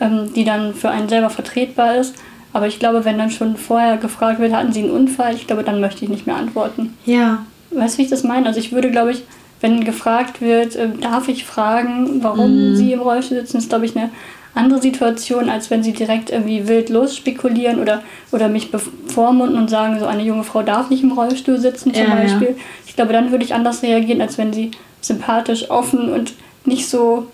[0.01, 2.15] ähm, die dann für einen selber vertretbar ist.
[2.53, 5.63] Aber ich glaube, wenn dann schon vorher gefragt wird, hatten Sie einen Unfall, ich glaube,
[5.63, 6.97] dann möchte ich nicht mehr antworten.
[7.07, 7.45] Ja.
[7.71, 8.47] Weißt du, wie ich das meine?
[8.47, 9.23] Also ich würde, glaube ich,
[9.61, 12.77] wenn gefragt wird, äh, darf ich fragen, warum mm.
[12.77, 14.11] Sie im Rollstuhl sitzen, ist, glaube ich, eine
[14.55, 19.71] andere Situation, als wenn sie direkt irgendwie wild los spekulieren oder, oder mich bevormunden und
[19.71, 22.49] sagen, so eine junge Frau darf nicht im Rollstuhl sitzen zum ja, Beispiel.
[22.49, 22.63] Ja.
[22.87, 26.35] Ich glaube, dann würde ich anders reagieren, als wenn sie sympathisch, offen und
[26.65, 27.27] nicht so,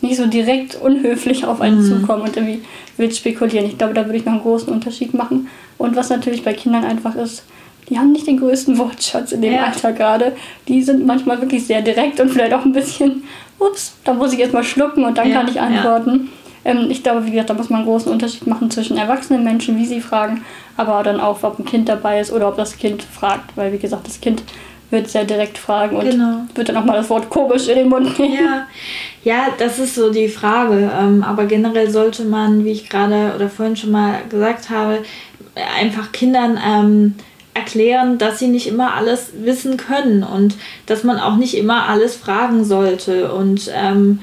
[0.00, 2.00] nicht so direkt unhöflich auf einen mhm.
[2.00, 2.62] zukommen und irgendwie
[2.96, 3.66] wild spekulieren.
[3.66, 5.48] Ich glaube, da würde ich noch einen großen Unterschied machen.
[5.78, 7.44] Und was natürlich bei Kindern einfach ist,
[7.88, 9.64] die haben nicht den größten Wortschatz in dem ja.
[9.64, 10.32] Alter gerade.
[10.68, 13.24] Die sind manchmal wirklich sehr direkt und vielleicht auch ein bisschen,
[13.58, 16.30] ups, da muss ich jetzt mal schlucken und dann ja, kann ich antworten.
[16.66, 19.78] Ähm, ich glaube, wie gesagt, da muss man einen großen Unterschied machen zwischen erwachsenen Menschen,
[19.78, 20.44] wie sie fragen,
[20.76, 23.56] aber dann auch, ob ein Kind dabei ist oder ob das Kind fragt.
[23.56, 24.42] Weil, wie gesagt, das Kind
[24.90, 26.42] wird sehr direkt fragen und genau.
[26.54, 28.34] wird dann auch mal das Wort komisch in den Mund nehmen.
[28.34, 28.66] Ja,
[29.24, 30.90] ja das ist so die Frage.
[30.98, 34.98] Ähm, aber generell sollte man, wie ich gerade oder vorhin schon mal gesagt habe,
[35.78, 37.14] einfach Kindern ähm,
[37.54, 42.14] erklären, dass sie nicht immer alles wissen können und dass man auch nicht immer alles
[42.14, 43.32] fragen sollte.
[43.32, 44.20] Und ähm,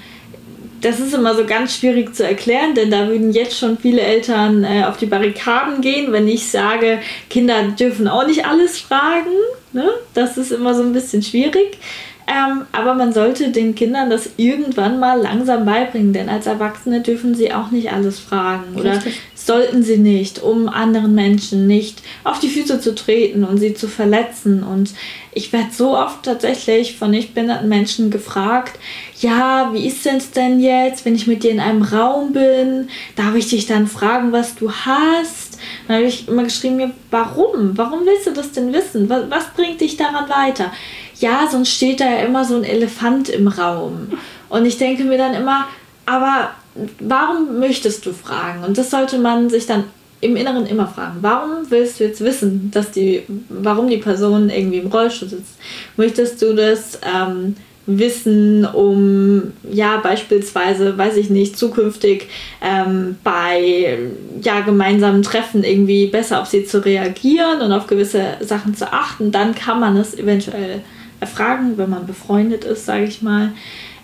[0.83, 4.63] das ist immer so ganz schwierig zu erklären, denn da würden jetzt schon viele Eltern
[4.63, 9.31] äh, auf die Barrikaden gehen, wenn ich sage, Kinder dürfen auch nicht alles fragen.
[9.71, 9.89] Ne?
[10.13, 11.77] Das ist immer so ein bisschen schwierig.
[12.25, 17.35] Ähm, aber man sollte den Kindern das irgendwann mal langsam beibringen, denn als Erwachsene dürfen
[17.35, 19.19] sie auch nicht alles fragen oder Richtig.
[19.35, 23.89] sollten sie nicht, um anderen Menschen nicht auf die Füße zu treten und sie zu
[23.89, 24.63] verletzen.
[24.63, 24.91] Und
[25.33, 28.79] ich werde so oft tatsächlich von nicht behinderten Menschen gefragt,
[29.19, 32.87] ja, wie ist es denn jetzt, wenn ich mit dir in einem Raum bin?
[33.17, 35.59] Darf ich dich dann fragen, was du hast?
[35.87, 37.77] Dann habe ich immer geschrieben, warum?
[37.77, 39.09] Warum willst du das denn wissen?
[39.09, 40.71] Was, was bringt dich daran weiter?
[41.19, 44.09] Ja, sonst steht da ja immer so ein Elefant im Raum.
[44.49, 45.67] Und ich denke mir dann immer,
[46.05, 46.51] aber
[46.99, 48.63] warum möchtest du fragen?
[48.63, 49.85] Und das sollte man sich dann
[50.21, 51.17] im Inneren immer fragen.
[51.21, 55.57] Warum willst du jetzt wissen, dass die, warum die Person irgendwie im Rollstuhl sitzt?
[55.97, 57.55] Möchtest du das ähm,
[57.85, 62.29] wissen, um ja beispielsweise, weiß ich nicht, zukünftig
[62.61, 63.99] ähm, bei
[64.41, 69.31] ja gemeinsamen Treffen irgendwie besser auf sie zu reagieren und auf gewisse Sachen zu achten?
[69.31, 70.81] Dann kann man es eventuell
[71.23, 73.53] erfragen, wenn man befreundet ist, sage ich mal.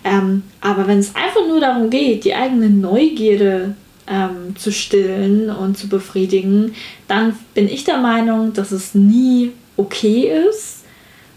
[0.04, 3.74] Ähm, aber wenn es einfach nur darum geht, die eigene Neugierde
[4.06, 6.74] ähm, zu stillen und zu befriedigen,
[7.06, 10.84] dann bin ich der Meinung, dass es nie okay ist.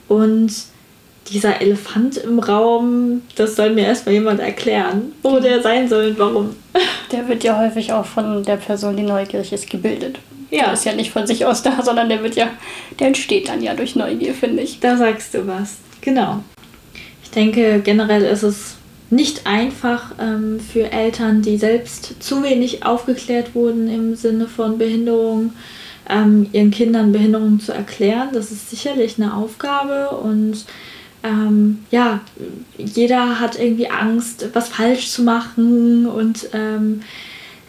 [0.08, 0.54] Und
[1.32, 6.20] dieser Elefant im Raum, das soll mir erstmal jemand erklären, wo der sein soll und
[6.20, 6.56] warum.
[7.12, 10.20] Der wird ja häufig auch von der Person, die neugierig ist, gebildet.
[10.54, 10.66] Ja.
[10.66, 12.50] Der ist ja nicht von sich aus da, sondern der wird ja,
[13.00, 14.80] der entsteht dann ja durch Neugier, finde ich.
[14.80, 15.78] Da sagst du was.
[16.02, 16.44] Genau.
[17.24, 18.76] Ich denke, generell ist es
[19.10, 25.54] nicht einfach ähm, für Eltern, die selbst zu wenig aufgeklärt wurden im Sinne von Behinderung,
[26.08, 28.30] ähm, ihren Kindern Behinderung zu erklären.
[28.34, 30.66] Das ist sicherlich eine Aufgabe und
[31.24, 32.20] ähm, ja,
[32.78, 37.02] jeder hat irgendwie Angst, was falsch zu machen und ähm,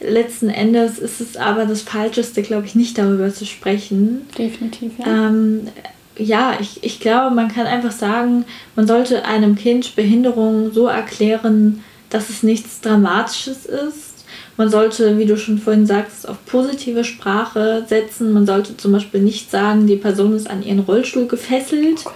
[0.08, 4.22] letzten Endes ist es aber das Falscheste, glaube ich, nicht darüber zu sprechen.
[4.36, 5.28] Definitiv, ja.
[5.28, 5.68] Ähm,
[6.16, 8.44] ja, ich, ich glaube, man kann einfach sagen,
[8.76, 14.24] man sollte einem Kind Behinderung so erklären, dass es nichts Dramatisches ist.
[14.56, 18.32] Man sollte, wie du schon vorhin sagst, auf positive Sprache setzen.
[18.32, 22.04] Man sollte zum Beispiel nicht sagen, die Person ist an ihren Rollstuhl gefesselt.
[22.06, 22.10] Oh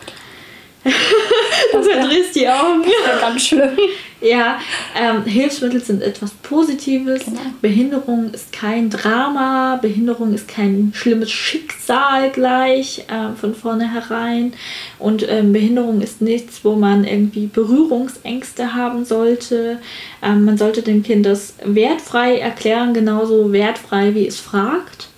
[1.73, 2.85] du verdrehst die Augen.
[2.85, 3.77] Das ist ganz schlimm.
[4.21, 4.59] Ja,
[4.97, 7.25] ähm, Hilfsmittel sind etwas Positives.
[7.25, 7.41] Genau.
[7.63, 9.79] Behinderung ist kein Drama.
[9.81, 14.55] Behinderung ist kein schlimmes Schicksal gleich äh, von vornherein.
[14.99, 19.79] Und ähm, Behinderung ist nichts, wo man irgendwie Berührungsängste haben sollte.
[20.21, 25.09] Ähm, man sollte dem Kind das wertfrei erklären, genauso wertfrei, wie es fragt.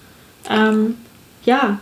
[0.50, 0.96] Ähm,
[1.46, 1.78] ja,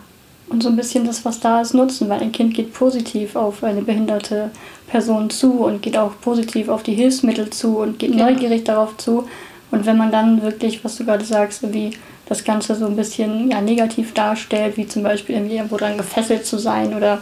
[0.48, 3.62] und so ein bisschen das, was da ist, nutzen, weil ein Kind geht positiv auf
[3.64, 4.50] eine behinderte
[4.88, 8.24] Person zu und geht auch positiv auf die Hilfsmittel zu und geht genau.
[8.24, 9.28] neugierig darauf zu.
[9.70, 11.92] Und wenn man dann wirklich, was du gerade sagst, irgendwie
[12.26, 16.46] das Ganze so ein bisschen ja, negativ darstellt, wie zum Beispiel irgendwie irgendwo dran gefesselt
[16.46, 17.20] zu sein oder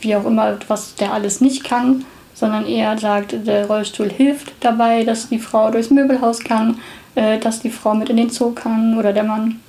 [0.00, 2.04] wie auch immer, was der alles nicht kann,
[2.34, 6.78] sondern eher sagt, der Rollstuhl hilft dabei, dass die Frau durchs Möbelhaus kann,
[7.14, 9.60] äh, dass die Frau mit in den Zoo kann oder der Mann.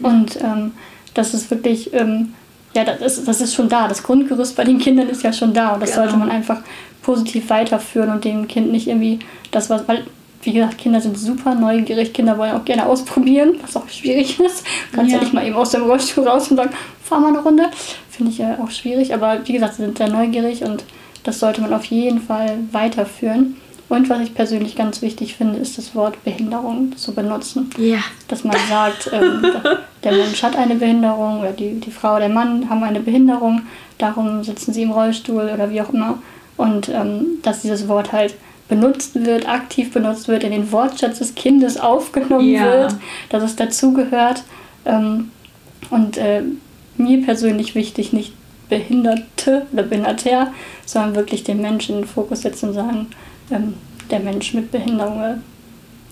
[0.00, 0.72] Und ähm,
[1.14, 2.34] das ist wirklich, ähm,
[2.76, 3.88] ja, das ist, das ist schon da.
[3.88, 6.02] Das Grundgerüst bei den Kindern ist ja schon da und das genau.
[6.02, 6.60] sollte man einfach
[7.02, 9.18] positiv weiterführen und dem Kind nicht irgendwie
[9.50, 10.04] das, was, weil,
[10.42, 14.64] wie gesagt, Kinder sind super neugierig, Kinder wollen auch gerne ausprobieren, was auch schwierig ist.
[14.90, 15.18] Du kannst ja.
[15.18, 16.70] ja nicht mal eben aus dem Rollstuhl raus und sagen,
[17.02, 17.70] fahr mal eine Runde.
[18.10, 20.84] Finde ich ja auch schwierig, aber wie gesagt, sie sind sehr neugierig und
[21.24, 23.56] das sollte man auf jeden Fall weiterführen.
[23.88, 27.70] Und was ich persönlich ganz wichtig finde, ist das Wort Behinderung zu benutzen.
[27.78, 27.98] Ja.
[28.26, 29.44] Dass man sagt, ähm,
[30.04, 33.62] der Mensch hat eine Behinderung oder die, die Frau, der Mann haben eine Behinderung,
[33.98, 36.18] darum sitzen sie im Rollstuhl oder wie auch immer.
[36.56, 38.34] Und ähm, dass dieses Wort halt
[38.68, 42.64] benutzt wird, aktiv benutzt wird, in den Wortschatz des Kindes aufgenommen ja.
[42.64, 42.96] wird,
[43.28, 44.42] dass es dazugehört.
[44.84, 45.30] Ähm,
[45.90, 46.42] und äh,
[46.96, 48.32] mir persönlich wichtig, nicht
[48.68, 50.52] Behinderte oder Behinderter,
[50.84, 53.06] sondern wirklich den Menschen in den Fokus setzen und sagen,
[53.50, 53.74] ähm,
[54.10, 55.42] der Mensch mit Behinderung.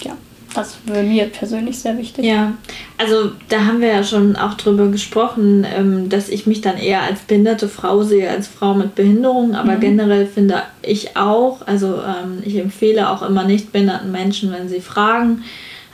[0.03, 0.17] Ja,
[0.55, 2.25] das wäre mir persönlich sehr wichtig.
[2.25, 2.55] Ja,
[2.97, 7.03] also da haben wir ja schon auch drüber gesprochen, ähm, dass ich mich dann eher
[7.03, 9.55] als behinderte Frau sehe, als Frau mit Behinderung.
[9.55, 9.81] Aber mhm.
[9.81, 14.81] generell finde ich auch, also ähm, ich empfehle auch immer nicht behinderten Menschen, wenn sie
[14.81, 15.43] fragen,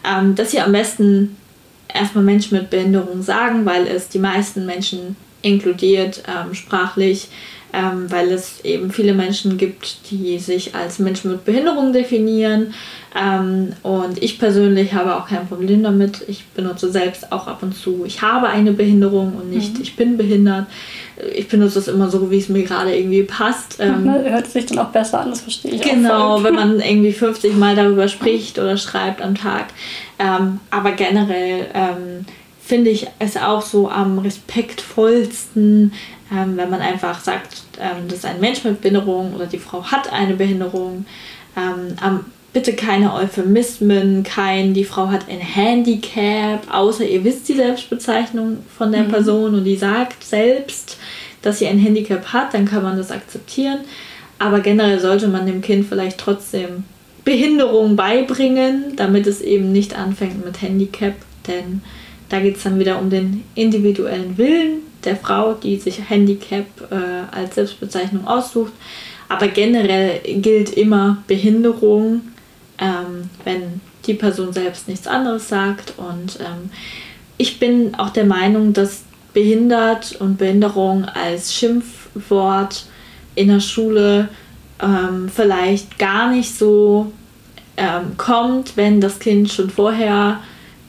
[0.04, 1.36] ähm, dass sie am besten
[1.92, 7.28] erstmal Menschen mit Behinderung sagen, weil es die meisten Menschen inkludiert, ähm, sprachlich
[7.72, 12.74] ähm, weil es eben viele Menschen gibt, die sich als Menschen mit Behinderung definieren.
[13.18, 16.22] Ähm, und ich persönlich habe auch kein Problem damit.
[16.28, 19.82] Ich benutze selbst auch ab und zu, ich habe eine Behinderung und nicht, mhm.
[19.82, 20.66] ich bin behindert.
[21.34, 23.76] Ich benutze das immer so, wie es mir gerade irgendwie passt.
[23.80, 27.12] Ähm, Hört sich dann auch besser an, das verstehe ich Genau, auch wenn man irgendwie
[27.12, 29.66] 50 Mal darüber spricht oder schreibt am Tag.
[30.18, 32.26] Ähm, aber generell ähm,
[32.70, 35.92] finde ich es auch so am respektvollsten,
[36.32, 39.84] ähm, wenn man einfach sagt, ähm, das ist ein Mensch mit Behinderung oder die Frau
[39.84, 41.04] hat eine Behinderung.
[41.56, 41.96] Ähm,
[42.52, 48.92] bitte keine Euphemismen, kein, die Frau hat ein Handicap, außer ihr wisst die Selbstbezeichnung von
[48.92, 49.08] der mhm.
[49.08, 50.98] Person und die sagt selbst,
[51.42, 53.78] dass sie ein Handicap hat, dann kann man das akzeptieren.
[54.38, 56.84] Aber generell sollte man dem Kind vielleicht trotzdem
[57.24, 61.14] Behinderung beibringen, damit es eben nicht anfängt mit Handicap,
[61.46, 61.82] denn
[62.30, 67.36] da geht es dann wieder um den individuellen Willen der Frau, die sich Handicap äh,
[67.36, 68.72] als Selbstbezeichnung aussucht.
[69.28, 72.22] Aber generell gilt immer Behinderung,
[72.78, 75.94] ähm, wenn die Person selbst nichts anderes sagt.
[75.96, 76.70] Und ähm,
[77.36, 82.84] ich bin auch der Meinung, dass behindert und Behinderung als Schimpfwort
[83.34, 84.28] in der Schule
[84.82, 87.12] ähm, vielleicht gar nicht so
[87.76, 90.40] ähm, kommt, wenn das Kind schon vorher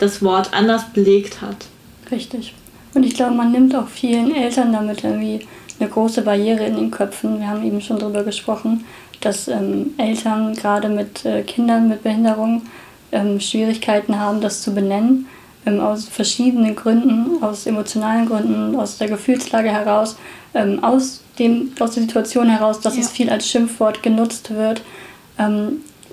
[0.02, 1.68] das Wort anders belegt hat.
[2.12, 2.54] Richtig.
[2.94, 5.48] Und ich glaube, man nimmt auch vielen Eltern damit irgendwie
[5.80, 7.40] eine große Barriere in den Köpfen.
[7.40, 8.86] Wir haben eben schon darüber gesprochen,
[9.22, 12.64] dass ähm, Eltern gerade mit äh, Kindern mit Behinderung
[13.12, 15.28] ähm, Schwierigkeiten haben, das zu benennen,
[15.66, 20.18] ähm, aus verschiedenen Gründen, aus emotionalen Gründen, aus der Gefühlslage heraus,
[20.54, 23.02] ähm, aus, dem, aus der Situation heraus, dass ja.
[23.02, 24.82] es viel als Schimpfwort genutzt wird.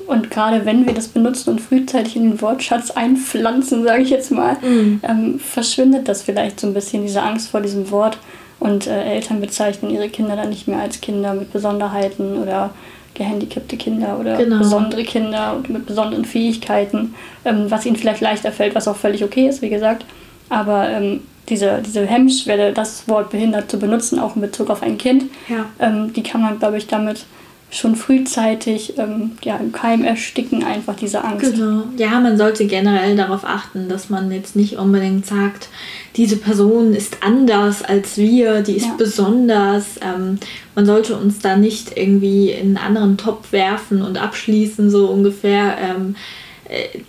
[0.08, 4.30] Und gerade wenn wir das benutzen und frühzeitig in den Wortschatz einpflanzen, sage ich jetzt
[4.30, 5.00] mal, mhm.
[5.02, 8.16] ähm, verschwindet das vielleicht so ein bisschen, diese Angst vor diesem Wort.
[8.58, 12.70] Und äh, Eltern bezeichnen ihre Kinder dann nicht mehr als Kinder mit Besonderheiten oder
[13.12, 14.58] gehandicapte Kinder oder genau.
[14.58, 19.46] besondere Kinder mit besonderen Fähigkeiten, ähm, was ihnen vielleicht leichter fällt, was auch völlig okay
[19.46, 20.06] ist, wie gesagt.
[20.48, 24.96] Aber ähm, diese, diese Hemmschwelle, das Wort behindert zu benutzen, auch in Bezug auf ein
[24.96, 25.66] Kind, ja.
[25.78, 27.26] ähm, die kann man, glaube ich, damit
[27.70, 31.54] schon frühzeitig ähm, ja, im Keim ersticken, einfach diese Angst.
[31.54, 31.84] Genau.
[31.98, 35.68] Ja, man sollte generell darauf achten, dass man jetzt nicht unbedingt sagt,
[36.16, 38.94] diese Person ist anders als wir, die ist ja.
[38.96, 39.96] besonders.
[40.00, 40.38] Ähm,
[40.74, 45.76] man sollte uns da nicht irgendwie in einen anderen Topf werfen und abschließen, so ungefähr.
[45.78, 46.47] Ähm, äh,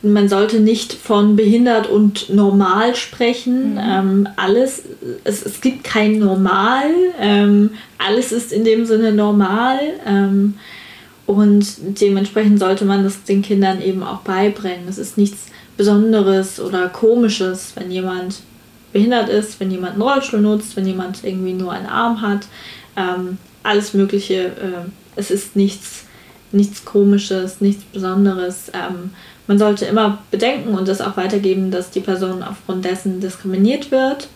[0.01, 3.73] man sollte nicht von behindert und normal sprechen.
[3.73, 3.79] Mhm.
[3.79, 4.83] Ähm, alles,
[5.23, 6.85] es, es gibt kein Normal.
[7.19, 9.79] Ähm, alles ist in dem Sinne normal.
[10.05, 10.55] Ähm,
[11.25, 11.65] und
[12.01, 14.87] dementsprechend sollte man das den Kindern eben auch beibringen.
[14.87, 15.47] Es ist nichts
[15.77, 18.41] Besonderes oder Komisches, wenn jemand
[18.91, 22.47] behindert ist, wenn jemand einen Rollstuhl nutzt, wenn jemand irgendwie nur einen Arm hat.
[22.95, 24.47] Ähm, alles Mögliche.
[24.47, 26.05] Äh, es ist nichts,
[26.51, 28.71] nichts Komisches, nichts Besonderes.
[29.49, 34.27] Man sollte immer bedenken und das auch weitergeben, dass die Person aufgrund dessen diskriminiert wird,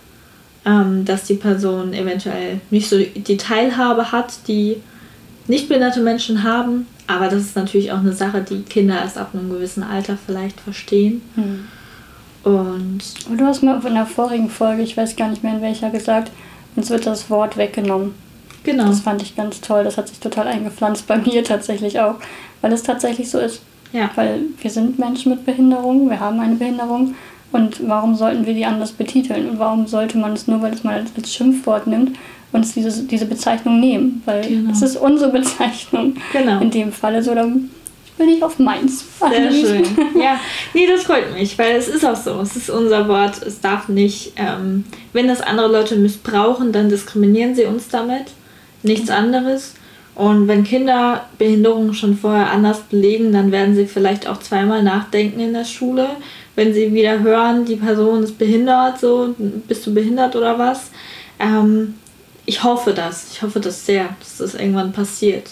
[0.65, 4.77] ähm, dass die Person eventuell nicht so die Teilhabe hat, die
[5.47, 6.87] nicht behinderte Menschen haben.
[7.05, 10.59] Aber das ist natürlich auch eine Sache, die Kinder erst ab einem gewissen Alter vielleicht
[10.59, 11.21] verstehen.
[11.35, 11.65] Hm.
[12.41, 15.61] Und, und du hast mal in der vorigen Folge, ich weiß gar nicht mehr in
[15.61, 16.31] welcher, gesagt,
[16.75, 18.15] uns wird das Wort weggenommen.
[18.63, 18.87] Genau.
[18.87, 19.83] Das fand ich ganz toll.
[19.83, 22.15] Das hat sich total eingepflanzt bei mir tatsächlich auch,
[22.61, 23.61] weil es tatsächlich so ist.
[23.93, 24.09] Ja.
[24.15, 27.15] Weil wir sind Menschen mit Behinderung, wir haben eine Behinderung
[27.53, 29.47] und warum sollten wir die anders betiteln?
[29.47, 32.17] Und warum sollte man es nur, weil es mal als, Schimpfwort nimmt,
[32.51, 34.23] uns diese, diese Bezeichnung nehmen?
[34.25, 34.71] Weil genau.
[34.71, 36.59] das ist unsere Bezeichnung genau.
[36.59, 37.13] in dem Fall.
[37.13, 37.69] Also dann
[38.17, 39.05] bin ich auf meins.
[39.19, 39.85] Sehr schön.
[40.19, 40.39] Ja,
[40.73, 42.39] nee, das freut mich, weil es ist auch so.
[42.41, 43.41] Es ist unser Wort.
[43.45, 48.25] Es darf nicht, ähm, wenn das andere Leute missbrauchen, dann diskriminieren sie uns damit.
[48.81, 49.75] Nichts anderes.
[50.15, 55.39] Und wenn Kinder Behinderungen schon vorher anders belegen, dann werden sie vielleicht auch zweimal nachdenken
[55.39, 56.07] in der Schule,
[56.55, 59.33] wenn sie wieder hören, die Person ist behindert, so,
[59.67, 60.91] bist du behindert oder was.
[61.39, 61.95] Ähm,
[62.45, 65.51] ich hoffe das, ich hoffe das sehr, dass das irgendwann passiert.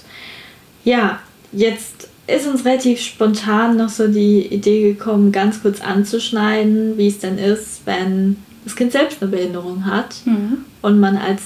[0.83, 1.19] Ja,
[1.51, 7.19] jetzt ist uns relativ spontan noch so die Idee gekommen, ganz kurz anzuschneiden, wie es
[7.19, 10.65] denn ist, wenn das Kind selbst eine Behinderung hat mhm.
[10.81, 11.41] und man als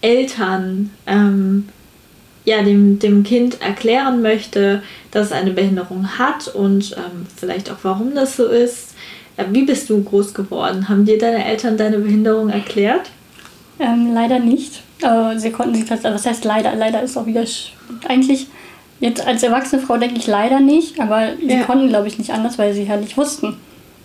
[0.00, 1.68] Eltern ähm,
[2.46, 7.78] ja, dem, dem Kind erklären möchte, dass es eine Behinderung hat und ähm, vielleicht auch
[7.82, 8.94] warum das so ist.
[9.36, 10.88] Äh, wie bist du groß geworden?
[10.88, 13.10] Haben dir deine Eltern deine Behinderung erklärt?
[13.80, 14.82] Ähm, leider nicht.
[15.02, 17.44] Äh, sie konnten sich das, also das heißt leider, leider ist auch wieder
[18.08, 18.46] eigentlich
[19.00, 21.64] jetzt als erwachsene Frau denke ich leider nicht, aber sie ja.
[21.64, 23.56] konnten glaube ich nicht anders, weil sie ja nicht wussten,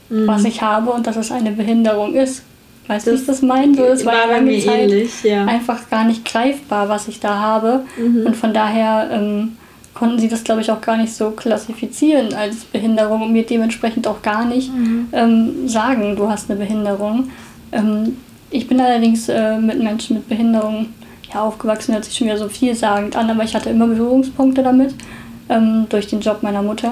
[0.09, 0.27] mhm.
[0.27, 2.43] was ich habe und dass es eine Behinderung ist.
[2.91, 3.77] Weißt du, was das meint?
[3.77, 5.45] So, es war, war lange Zeit ähnlich, ja.
[5.45, 7.85] einfach gar nicht greifbar, was ich da habe.
[7.97, 8.25] Mhm.
[8.25, 9.53] Und von daher ähm,
[9.93, 14.07] konnten sie das, glaube ich, auch gar nicht so klassifizieren als Behinderung und mir dementsprechend
[14.07, 15.07] auch gar nicht mhm.
[15.13, 17.29] ähm, sagen, du hast eine Behinderung.
[17.71, 18.17] Ähm,
[18.49, 20.87] ich bin allerdings äh, mit Menschen mit Behinderung
[21.33, 24.95] ja, aufgewachsen, hört sich schon wieder so vielsagend an, aber ich hatte immer Berührungspunkte damit
[25.47, 26.91] ähm, durch den Job meiner Mutter,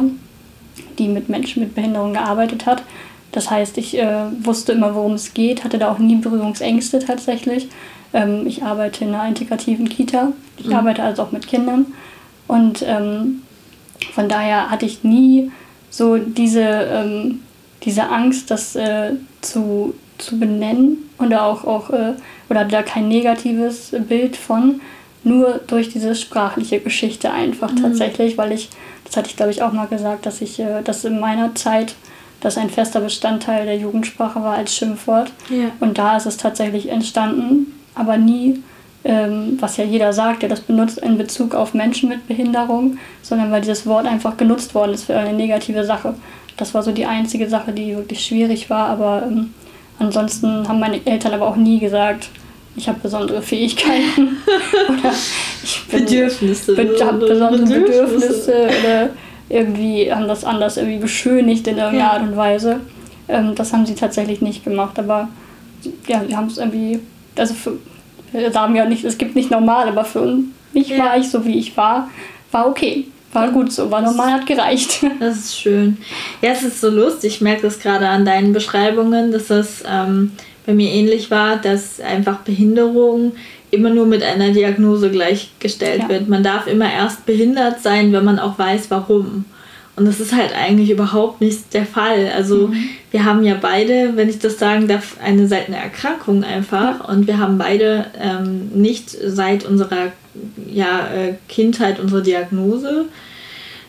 [0.97, 2.83] die mit Menschen mit Behinderung gearbeitet hat.
[3.31, 7.67] Das heißt, ich äh, wusste immer, worum es geht, hatte da auch nie Berührungsängste tatsächlich.
[8.13, 10.33] Ähm, ich arbeite in einer integrativen Kita.
[10.57, 10.73] Ich mhm.
[10.73, 11.87] arbeite also auch mit Kindern.
[12.47, 13.43] Und ähm,
[14.13, 15.51] von daher hatte ich nie
[15.89, 17.41] so diese, ähm,
[17.83, 19.11] diese Angst, das äh,
[19.41, 22.13] zu, zu benennen oder auch, auch äh,
[22.49, 24.81] oder da kein negatives Bild von,
[25.23, 27.81] nur durch diese sprachliche Geschichte einfach mhm.
[27.81, 28.69] tatsächlich, weil ich,
[29.05, 31.95] das hatte ich glaube ich auch mal gesagt, dass ich äh, das in meiner Zeit
[32.41, 35.31] das ein fester Bestandteil der Jugendsprache war als Schimpfwort.
[35.49, 35.71] Ja.
[35.79, 38.63] Und da ist es tatsächlich entstanden, aber nie,
[39.03, 43.51] ähm, was ja jeder sagt, der das benutzt, in Bezug auf Menschen mit Behinderung, sondern
[43.51, 46.15] weil dieses Wort einfach genutzt worden ist für eine negative Sache.
[46.57, 49.53] Das war so die einzige Sache, die wirklich schwierig war, aber ähm,
[49.97, 52.29] ansonsten haben meine Eltern aber auch nie gesagt,
[52.75, 54.37] ich habe besondere Fähigkeiten
[54.87, 55.13] oder
[55.63, 56.75] ich bin, Bedürfnisse.
[56.75, 59.09] Be habe besondere Bedürfnisse, Bedürfnisse oder
[59.49, 62.11] irgendwie haben das anders irgendwie beschönigt in irgendeiner ja.
[62.11, 62.81] Art und Weise.
[63.27, 65.27] Ähm, das haben sie tatsächlich nicht gemacht, aber
[66.07, 66.99] ja, sie haben es irgendwie,
[67.37, 67.73] also für,
[68.31, 70.39] wir sagen ja nicht, es gibt nicht normal, aber für
[70.73, 70.99] mich ja.
[70.99, 72.09] war ich so wie ich war,
[72.51, 73.07] war okay.
[73.33, 75.05] war gut so, war normal, hat gereicht.
[75.19, 75.97] Das ist schön.
[76.41, 77.35] Ja, es ist so lustig.
[77.35, 80.31] Ich merke das gerade an deinen Beschreibungen, dass es ähm,
[80.65, 83.33] bei mir ähnlich war, dass einfach Behinderung
[83.71, 86.09] immer nur mit einer Diagnose gleichgestellt ja.
[86.09, 86.27] wird.
[86.27, 89.45] Man darf immer erst behindert sein, wenn man auch weiß, warum.
[89.95, 92.31] Und das ist halt eigentlich überhaupt nicht der Fall.
[92.33, 92.89] Also mhm.
[93.11, 97.07] wir haben ja beide, wenn ich das sagen darf, eine seltene Erkrankung einfach.
[97.09, 100.13] Und wir haben beide ähm, nicht seit unserer
[100.71, 103.05] ja, äh, Kindheit unsere Diagnose.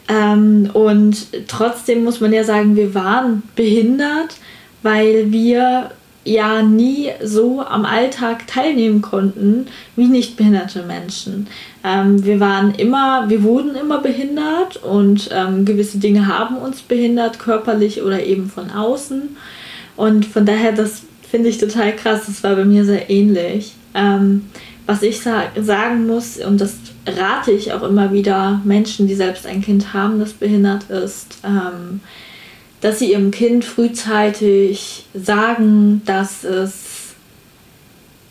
[0.08, 4.34] Ähm, und trotzdem muss man ja sagen, wir waren behindert,
[4.82, 5.92] weil wir
[6.24, 9.66] ja nie so am Alltag teilnehmen konnten
[9.96, 11.46] wie nicht behinderte Menschen.
[11.82, 17.38] Ähm, wir waren immer, wir wurden immer behindert und ähm, gewisse Dinge haben uns behindert,
[17.38, 19.36] körperlich oder eben von außen.
[19.96, 23.74] Und von daher, das finde ich total krass, das war bei mir sehr ähnlich.
[23.94, 24.46] Ähm,
[24.86, 29.46] was ich sa sagen muss, und das rate ich auch immer wieder Menschen, die selbst
[29.46, 32.00] ein Kind haben, das behindert ist, ähm,
[32.80, 37.14] dass sie ihrem Kind frühzeitig sagen, dass es,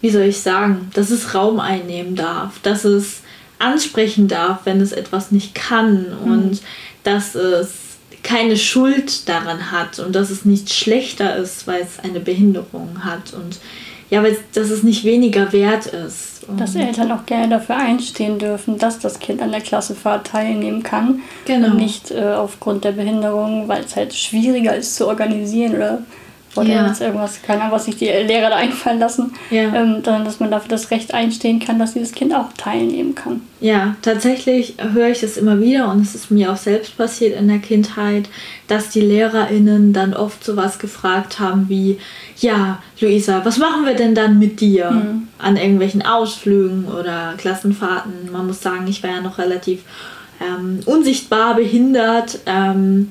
[0.01, 3.21] wie soll ich sagen, dass es Raum einnehmen darf, dass es
[3.59, 6.31] ansprechen darf, wenn es etwas nicht kann mhm.
[6.31, 6.61] und
[7.03, 7.73] dass es
[8.23, 13.33] keine Schuld daran hat und dass es nicht schlechter ist, weil es eine Behinderung hat
[13.33, 13.59] und
[14.09, 16.45] ja, weil dass es nicht weniger wert ist.
[16.57, 21.21] Dass Eltern auch gerne dafür einstehen dürfen, dass das Kind an der Klassenfahrt teilnehmen kann.
[21.45, 21.67] Genau.
[21.67, 26.01] Und nicht äh, aufgrund der Behinderung, weil es halt schwieriger ist zu organisieren oder
[26.55, 26.87] oder ja.
[26.87, 29.73] jetzt irgendwas, keine Ahnung, was sich die Lehrer da einfallen lassen, ja.
[29.73, 33.41] ähm, sondern dass man dafür das Recht einstehen kann, dass dieses Kind auch teilnehmen kann.
[33.61, 37.47] Ja, tatsächlich höre ich das immer wieder und es ist mir auch selbst passiert in
[37.47, 38.29] der Kindheit,
[38.67, 41.99] dass die LehrerInnen dann oft sowas gefragt haben wie,
[42.37, 45.27] ja, Luisa, was machen wir denn dann mit dir mhm.
[45.37, 48.31] an irgendwelchen Ausflügen oder Klassenfahrten?
[48.31, 49.83] Man muss sagen, ich war ja noch relativ
[50.41, 52.39] ähm, unsichtbar behindert.
[52.45, 53.09] Ähm,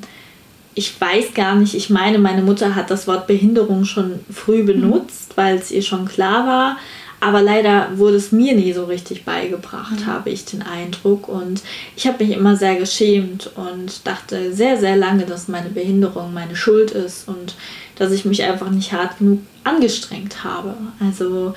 [0.78, 5.30] ich weiß gar nicht, ich meine, meine Mutter hat das Wort Behinderung schon früh benutzt,
[5.30, 5.32] mhm.
[5.34, 6.76] weil es ihr schon klar war.
[7.20, 10.06] Aber leider wurde es mir nie so richtig beigebracht, mhm.
[10.06, 11.28] habe ich den Eindruck.
[11.28, 11.62] Und
[11.96, 16.54] ich habe mich immer sehr geschämt und dachte sehr, sehr lange, dass meine Behinderung meine
[16.54, 17.56] Schuld ist und
[17.96, 20.74] dass ich mich einfach nicht hart genug angestrengt habe.
[21.00, 21.54] Also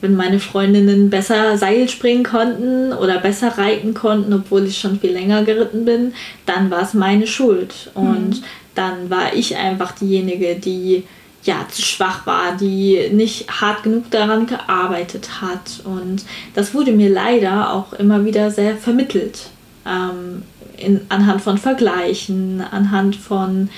[0.00, 5.12] wenn meine Freundinnen besser Seil springen konnten oder besser reiten konnten, obwohl ich schon viel
[5.12, 6.12] länger geritten bin,
[6.44, 7.92] dann war es meine Schuld.
[7.94, 8.44] Und mhm
[8.74, 11.04] dann war ich einfach diejenige, die
[11.44, 15.82] ja zu schwach war, die nicht hart genug daran gearbeitet hat.
[15.84, 19.50] Und das wurde mir leider auch immer wieder sehr vermittelt.
[19.86, 20.42] Ähm,
[20.76, 23.68] in, anhand von Vergleichen, anhand von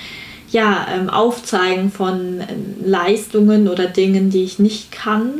[0.50, 2.46] ja, ähm, Aufzeigen von äh,
[2.84, 5.32] Leistungen oder Dingen, die ich nicht kann.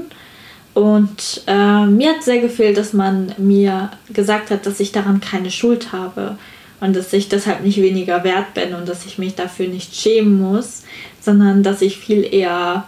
[0.74, 5.50] Und äh, mir hat sehr gefehlt, dass man mir gesagt hat, dass ich daran keine
[5.50, 6.36] Schuld habe
[6.80, 10.40] und dass ich deshalb nicht weniger wert bin und dass ich mich dafür nicht schämen
[10.40, 10.82] muss,
[11.20, 12.86] sondern dass ich viel eher,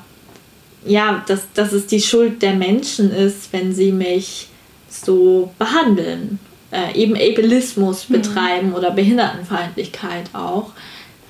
[0.84, 4.49] ja, dass, dass es die Schuld der Menschen ist, wenn sie mich
[4.89, 6.39] so behandeln.
[6.70, 8.14] Äh, eben Ableismus mhm.
[8.14, 10.72] betreiben oder Behindertenfeindlichkeit auch.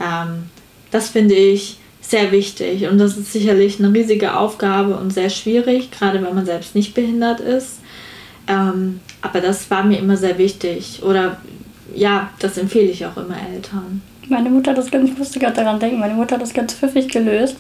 [0.01, 0.45] Ähm,
[0.91, 5.91] das finde ich sehr wichtig und das ist sicherlich eine riesige Aufgabe und sehr schwierig,
[5.91, 7.81] gerade wenn man selbst nicht behindert ist.
[8.49, 11.03] Ähm, aber das war mir immer sehr wichtig.
[11.03, 11.39] Oder
[11.95, 14.03] ja, das empfehle ich auch immer Eltern.
[14.29, 17.09] Meine Mutter hat das, ich musste gerade daran denken, meine Mutter hat das ganz pfiffig
[17.09, 17.57] gelöst.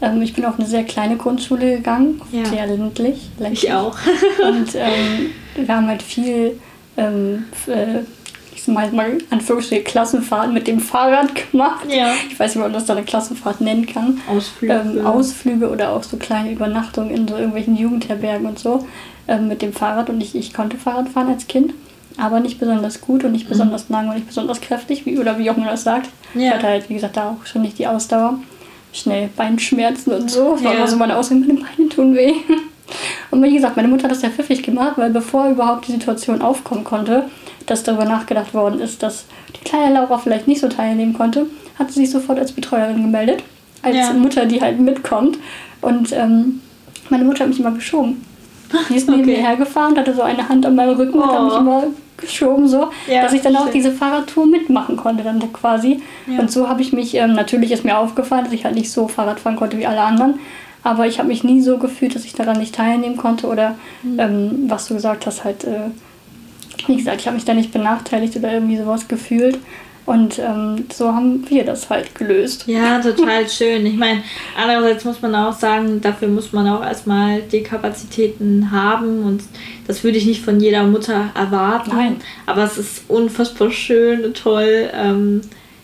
[0.00, 2.44] Ähm, ich bin auf eine sehr kleine Grundschule gegangen, ja.
[2.44, 3.64] sehr ländlich, ländlich.
[3.64, 3.96] Ich auch.
[4.48, 6.58] und ähm, wir haben halt viel,
[6.96, 8.00] ähm, äh,
[8.54, 11.86] ich sag mal, Anführungsstrichen Klassenfahrten mit dem Fahrrad gemacht.
[11.88, 12.14] Ja.
[12.28, 14.20] Ich weiß nicht, ob man das da eine Klassenfahrt nennen kann.
[14.28, 14.72] Ausflüge.
[14.72, 18.86] Ähm, Ausflüge oder auch so kleine Übernachtungen in so irgendwelchen Jugendherbergen und so
[19.26, 20.10] ähm, mit dem Fahrrad.
[20.10, 21.74] Und ich, ich konnte Fahrrad fahren als Kind
[22.18, 23.50] aber nicht besonders gut und nicht mhm.
[23.50, 26.08] besonders lang und nicht besonders kräftig, wie, oder wie auch immer das sagt.
[26.34, 26.40] Ja.
[26.40, 28.38] Ich hatte halt, wie gesagt, da auch schon nicht die Ausdauer.
[28.92, 30.52] Schnell Beinschmerzen und so.
[30.52, 32.32] Das war immer so meine Ausrede, meine Beine tun weh.
[33.30, 36.40] Und wie gesagt, meine Mutter hat das sehr pfiffig gemacht, weil bevor überhaupt die Situation
[36.40, 37.26] aufkommen konnte,
[37.66, 41.46] dass darüber nachgedacht worden ist, dass die kleine Laura vielleicht nicht so teilnehmen konnte,
[41.78, 43.42] hat sie sich sofort als Betreuerin gemeldet.
[43.82, 44.12] Als ja.
[44.14, 45.38] Mutter, die halt mitkommt.
[45.82, 46.62] Und ähm,
[47.10, 48.24] meine Mutter hat mich immer geschoben.
[48.90, 49.36] Die ist neben okay.
[49.36, 51.22] mir hergefahren, hatte so eine Hand an meinem Rücken oh.
[51.22, 51.84] und hat mich immer
[52.18, 56.02] geschoben, so, ja, dass ich dann auch diese Fahrradtour mitmachen konnte, dann quasi.
[56.26, 56.40] Ja.
[56.40, 59.08] Und so habe ich mich, ähm, natürlich ist mir aufgefallen, dass ich halt nicht so
[59.08, 60.40] Fahrrad fahren konnte wie alle anderen,
[60.82, 64.18] aber ich habe mich nie so gefühlt, dass ich daran nicht teilnehmen konnte oder mhm.
[64.18, 65.90] ähm, was du gesagt hast, halt, äh,
[66.86, 69.58] wie gesagt, ich habe mich da nicht benachteiligt oder irgendwie sowas gefühlt.
[70.08, 72.64] Und ähm, so haben wir das halt gelöst.
[72.66, 73.84] Ja, total schön.
[73.84, 74.22] Ich meine,
[74.56, 79.42] andererseits muss man auch sagen, dafür muss man auch erstmal die Kapazitäten haben und
[79.86, 81.90] das würde ich nicht von jeder Mutter erwarten.
[81.94, 82.16] Nein.
[82.46, 85.42] Aber es ist unfassbar schön und toll, ähm,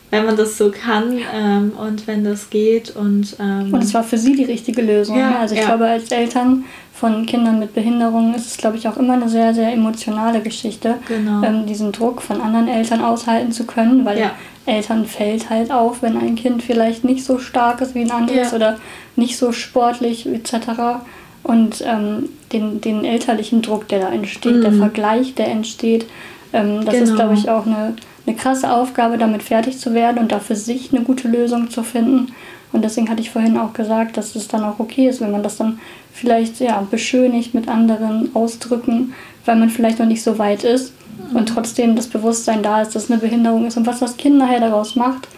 [0.08, 2.96] wenn man das so kann ähm, und wenn das geht.
[2.96, 5.18] Und, ähm, und es war für sie die richtige Lösung.
[5.18, 5.38] Ja, ne?
[5.40, 5.66] also ich ja.
[5.66, 6.64] glaube, als Eltern
[6.94, 10.94] von Kindern mit Behinderungen ist es, glaube ich, auch immer eine sehr, sehr emotionale Geschichte,
[11.08, 11.42] Genau.
[11.42, 14.30] ähm, diesen Druck von anderen Eltern aushalten zu können, weil Ja.
[14.66, 18.50] Eltern fällt halt auf, wenn ein Kind vielleicht nicht so stark ist wie ein anderes
[18.52, 18.56] Ja.
[18.56, 18.76] oder
[19.16, 21.00] nicht so sportlich etc.
[21.42, 24.78] Und ähm, den, den elterlichen Druck, der da entsteht, der Mhm.
[24.78, 26.06] Vergleich, der entsteht,
[26.52, 27.14] ähm, das ist, Genau.
[27.16, 27.94] glaube ich, auch eine,
[28.26, 31.82] eine krasse Aufgabe, damit fertig zu werden und da für sich eine gute Lösung zu
[31.82, 32.32] finden.
[32.74, 35.44] Und deswegen hatte ich vorhin auch gesagt, dass es dann auch okay ist, wenn man
[35.44, 35.78] das dann
[36.12, 39.14] vielleicht ja, beschönigt mit anderen Ausdrücken,
[39.44, 40.92] weil man vielleicht noch nicht so weit ist
[41.32, 43.76] und trotzdem das Bewusstsein da ist, dass es eine Behinderung ist.
[43.76, 45.28] Und was das Kind nachher daraus macht,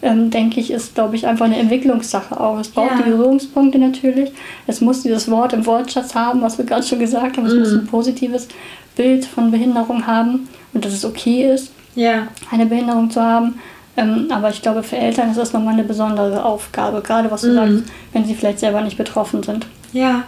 [0.00, 2.58] ähm, denke ich, ist, glaube ich, einfach eine Entwicklungssache auch.
[2.58, 2.96] Es braucht Ja.
[3.02, 4.32] die Berührungspunkte natürlich.
[4.66, 7.46] Es muss dieses Wort im Wortschatz haben, was wir gerade schon gesagt haben.
[7.46, 8.48] Es muss ein positives
[8.96, 13.58] Bild von Behinderung haben und dass es okay ist, ja, eine Behinderung zu haben.
[13.96, 17.48] Ähm, aber ich glaube, für Eltern ist das nochmal eine besondere Aufgabe, gerade was du
[17.48, 17.54] Mhm.
[17.54, 19.66] sagst, wenn sie vielleicht selber nicht betroffen sind.
[19.92, 20.24] Ja,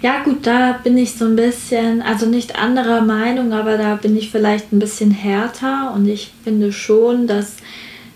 [0.00, 4.16] ja gut, da bin ich so ein bisschen, also nicht anderer Meinung, aber da bin
[4.16, 7.56] ich vielleicht ein bisschen härter und ich finde schon, dass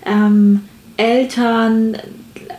[0.06, 0.60] ähm,
[0.96, 1.96] Eltern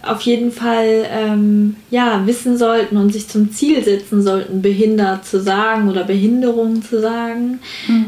[0.04, 5.42] auf jeden Fall ähm, ja, wissen sollten und sich zum Ziel setzen sollten, behindert zu
[5.42, 7.60] sagen oder Behinderung zu sagen.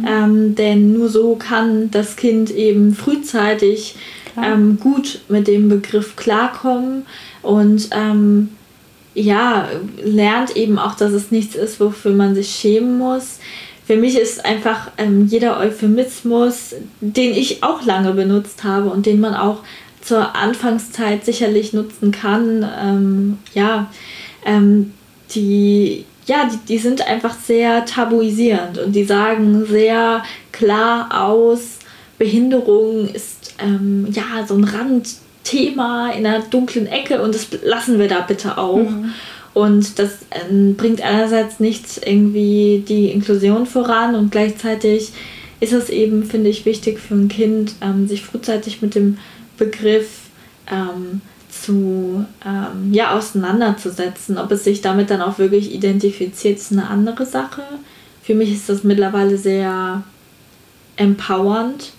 [0.08, 3.96] Ähm, denn nur so kann das Kind eben frühzeitig.
[4.44, 7.06] Ähm, gut mit dem Begriff klarkommen
[7.42, 8.50] und ähm,
[9.14, 9.68] ja,
[10.04, 13.40] lernt eben auch, dass es nichts ist, wofür man sich schämen muss.
[13.86, 19.20] Für mich ist einfach ähm, jeder Euphemismus, den ich auch lange benutzt habe und den
[19.20, 19.64] man auch
[20.02, 23.90] zur Anfangszeit sicherlich nutzen kann, ähm, ja,
[24.46, 24.94] ähm,
[25.32, 31.80] die, ja die, die sind einfach sehr tabuisierend und die sagen sehr klar aus,
[32.18, 38.08] Behinderung ist ähm, ja so ein Randthema in einer dunklen Ecke und das lassen wir
[38.08, 38.88] da bitte auch.
[39.54, 45.12] Und das ähm, bringt einerseits nicht irgendwie die Inklusion voran und gleichzeitig
[45.60, 49.18] ist es eben, finde ich, wichtig für ein Kind, ähm, sich frühzeitig mit dem
[49.58, 50.28] Begriff
[50.72, 54.38] ähm, zu ähm, ja, auseinanderzusetzen.
[54.38, 57.64] Ob es sich damit dann auch wirklich identifiziert, ist eine andere Sache.
[58.22, 60.04] Für mich ist das mittlerweile sehr
[60.98, 61.94] empowernd,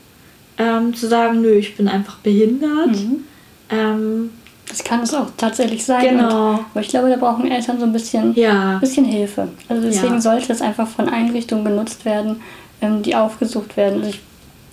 [0.59, 2.89] ähm, zu sagen, nö, ich bin einfach behindert.
[2.89, 3.25] Mhm.
[3.71, 4.31] Ähm,
[4.69, 6.03] Das kann es auch tatsächlich sein.
[6.19, 6.51] Genau.
[6.51, 9.49] Und, aber ich glaube, da brauchen Eltern so ein bisschen, ja, bisschen Hilfe.
[9.69, 10.21] Also deswegen Ja.
[10.21, 12.41] sollte es einfach von Einrichtungen genutzt werden,
[12.83, 14.01] ähm, die aufgesucht werden.
[14.01, 14.21] Also ich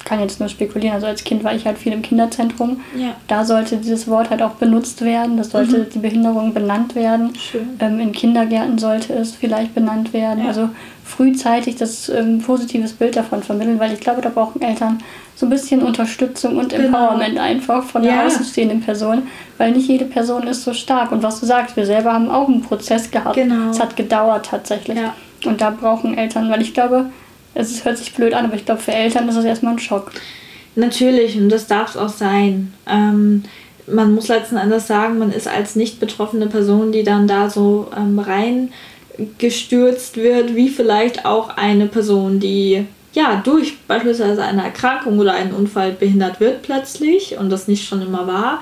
[0.05, 0.93] kann jetzt nur spekulieren.
[0.95, 2.79] Also als Kind war ich halt viel im Kinderzentrum.
[2.97, 5.35] ja, Da sollte dieses Wort halt auch benutzt werden.
[5.35, 5.85] Das sollte Mhm.
[5.93, 7.33] die Behinderung benannt werden.
[7.79, 10.41] Ähm, in Kindergärten sollte es vielleicht benannt werden.
[10.43, 10.47] Ja.
[10.49, 10.69] Also
[11.03, 14.99] frühzeitig das ähm, positives Bild davon vermitteln, weil ich glaube, da brauchen Eltern
[15.35, 16.85] so ein bisschen Unterstützung und Genau.
[16.85, 18.25] Empowerment einfach von der Ja.
[18.25, 19.23] außenstehenden Person,
[19.57, 21.11] weil nicht jede Person ist so stark.
[21.11, 23.35] Und was du sagst, wir selber haben auch einen Prozess gehabt.
[23.35, 23.69] Genau.
[23.69, 24.97] Es hat gedauert tatsächlich.
[24.97, 25.13] Ja.
[25.45, 27.07] Und da brauchen Eltern, weil ich glaube,
[27.55, 30.11] es hört sich blöd an, aber ich glaube, für Eltern ist es erstmal ein Schock.
[30.75, 32.73] Natürlich, und das darf es auch sein.
[32.87, 33.43] Ähm,
[33.87, 37.87] man muss letzten Endes sagen, man ist als nicht betroffene Person, die dann da so
[37.95, 45.33] ähm, reingestürzt wird, wie vielleicht auch eine Person, die ja durch beispielsweise eine Erkrankung oder
[45.33, 48.61] einen Unfall behindert wird plötzlich und das nicht schon immer war.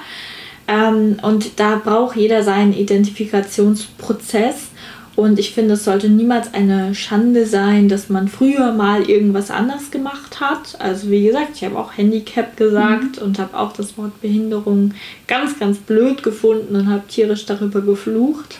[0.68, 4.68] Ähm, und da braucht jeder seinen Identifikationsprozess.
[5.16, 9.92] Und ich finde, es sollte niemals eine Schande sein, dass man früher mal irgendwas anders
[9.92, 10.80] gemacht hat.
[10.80, 14.94] Also wie gesagt, ich habe auch Handicap gesagt und habe auch das Wort Behinderung
[15.28, 18.58] ganz, ganz blöd gefunden und habe tierisch darüber geflucht.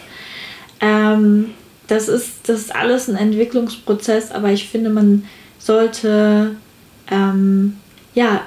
[0.80, 1.52] Ähm,
[1.88, 5.26] das, ist, das ist alles ein Entwicklungsprozess, aber ich finde, man
[5.58, 6.56] sollte
[7.10, 7.78] ähm,
[8.16, 8.42] ja,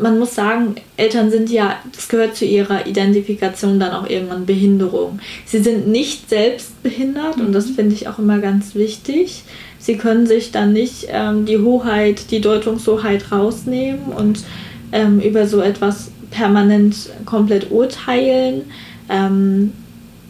[0.00, 5.20] man muss sagen, Eltern sind ja, das gehört zu ihrer Identifikation dann auch irgendwann Behinderung.
[5.46, 9.44] Sie sind nicht selbst behindert und das finde ich auch immer ganz wichtig.
[9.78, 14.44] Sie können sich dann nicht ähm, die Hoheit, die Deutungshoheit rausnehmen und
[14.92, 18.62] ähm, über so etwas permanent komplett urteilen.
[19.08, 19.72] Ähm,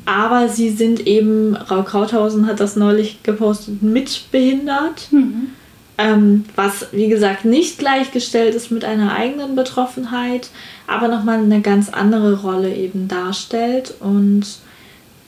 [0.07, 5.09] aber sie sind eben, Rau Krauthausen hat das neulich gepostet, mitbehindert.
[5.97, 10.49] Ähm, was, wie gesagt, nicht gleichgestellt ist mit einer eigenen Betroffenheit,
[10.88, 13.95] aber nochmal eine ganz andere Rolle eben darstellt.
[14.01, 14.45] Und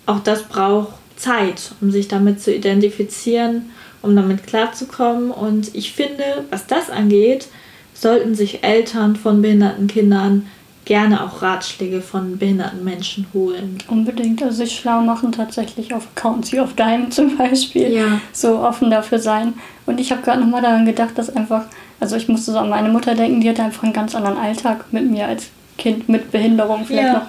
[0.07, 3.71] auch das braucht Zeit, um sich damit zu identifizieren,
[4.03, 5.31] um damit klarzukommen.
[5.31, 7.49] Und ich finde, was das angeht,
[7.95, 10.47] sollten sich Eltern von behinderten Kindern
[10.87, 13.77] gerne auch Ratschläge von behinderten Menschen holen.
[13.89, 17.93] Unbedingt, also sich schlau machen tatsächlich auf Accounts wie auf Dime zum Beispiel.
[17.93, 18.21] Ja.
[18.33, 19.55] So offen dafür sein.
[19.85, 21.65] Und ich habe gerade nochmal daran gedacht, dass einfach,
[22.01, 24.87] also ich musste so an meine Mutter denken, die hatte einfach einen ganz anderen Alltag
[24.93, 27.13] mit mir als Kind mit Behinderung vielleicht Ja.
[27.15, 27.27] noch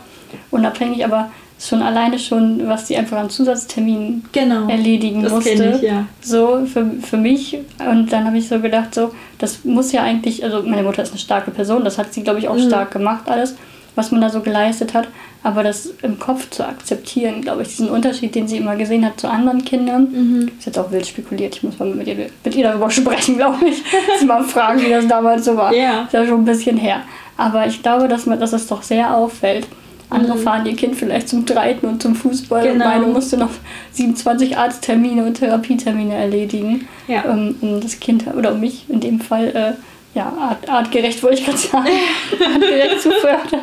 [0.52, 4.68] unabhängig, aber schon alleine schon, was sie einfach an Zusatzterminen Genau.
[4.70, 5.50] erledigen Das musste.
[5.78, 6.06] ich, ja.
[6.22, 7.58] So für, für mich.
[7.80, 11.10] Und dann habe ich so gedacht, so, das muss ja eigentlich, also meine Mutter ist
[11.12, 12.68] eine starke Person, das hat sie, glaube ich, auch Mhm.
[12.68, 13.56] stark gemacht, alles,
[13.96, 15.08] was man da so geleistet hat.
[15.44, 19.20] Aber das im Kopf zu akzeptieren, glaube ich, diesen Unterschied, den sie immer gesehen hat
[19.20, 20.52] zu anderen Kindern, Mhm.
[20.60, 21.56] ist jetzt auch wild spekuliert.
[21.56, 23.82] Ich muss mal mit ihr, mit ihr darüber sprechen, glaube ich.
[24.20, 25.74] Sie mal fragen, wie das damals so war.
[25.74, 26.04] Ja.
[26.04, 27.02] Ist ja schon ein bisschen her.
[27.38, 29.68] Aber ich glaube, dass, man, dass es doch sehr auffällt.
[30.10, 32.80] Andere fahren ihr Kind vielleicht zum Reiten und zum Fußball und Mhm.
[32.80, 32.86] Genau.
[32.90, 33.50] meine musste noch
[33.92, 37.26] 27 Arzttermine und Therapietermine erledigen, Ja.
[37.26, 41.40] ähm, um das Kind oder um mich in dem Fall äh, ja, art, artgerecht wollte
[41.40, 41.88] ich gerade sagen,
[42.54, 43.60] artgerecht zu fördern,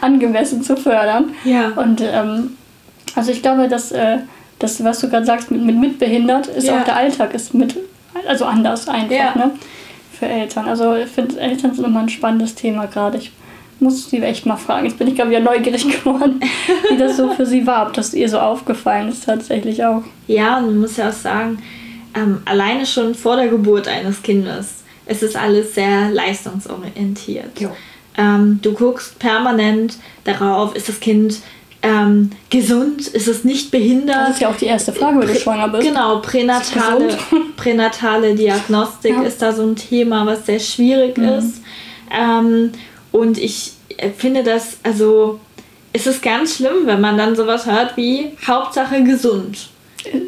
[0.00, 1.32] angemessen zu fördern.
[1.44, 1.68] Ja.
[1.76, 2.56] Und ähm,
[3.14, 4.18] also ich glaube, dass äh,
[4.58, 6.80] das, was du gerade sagst, mit, mit mitbehindert, ist Ja.
[6.80, 7.76] auch der Alltag ist mit,
[8.28, 9.34] also anders einfach, Ja.
[9.36, 9.50] ne?
[10.18, 10.68] Für Eltern.
[10.68, 13.18] Also ich finde, Eltern sind immer ein spannendes Thema gerade.
[13.18, 13.32] Ich
[13.82, 14.86] muss sie echt mal fragen.
[14.86, 16.40] Jetzt bin ich gerade wieder neugierig geworden,
[16.90, 20.02] wie das so für sie war, ob das ihr so aufgefallen ist tatsächlich auch.
[20.26, 21.58] Ja, und man muss ja auch sagen,
[22.14, 24.76] ähm, alleine schon vor der Geburt eines Kindes
[25.06, 27.50] ist es alles sehr leistungsorientiert.
[28.16, 31.40] Ähm, du guckst permanent darauf, ist das Kind
[31.82, 34.16] ähm, gesund, ist es nicht behindert?
[34.28, 35.88] Das ist ja auch die erste Frage, wenn du schwanger bist.
[35.88, 37.18] Genau, pränatale, Ist
[37.56, 39.22] pränatale Diagnostik Ja.
[39.22, 41.24] ist da so ein Thema, was sehr schwierig Mhm.
[41.24, 41.62] ist.
[42.16, 42.70] Ähm,
[43.10, 43.71] und ich
[44.16, 45.40] finde das, also
[45.92, 49.68] es ist ganz schlimm, wenn man dann sowas hört wie Hauptsache gesund.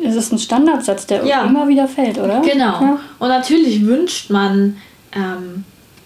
[0.06, 1.44] Es ist ein Standardsatz, der Ja.
[1.44, 2.40] immer wieder fällt, oder?
[2.40, 2.80] Genau.
[2.80, 3.00] Ja.
[3.18, 4.76] Und natürlich wünscht man
[5.12, 5.64] ähm,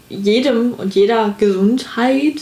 [0.08, 2.36] jedem und jeder Gesundheit,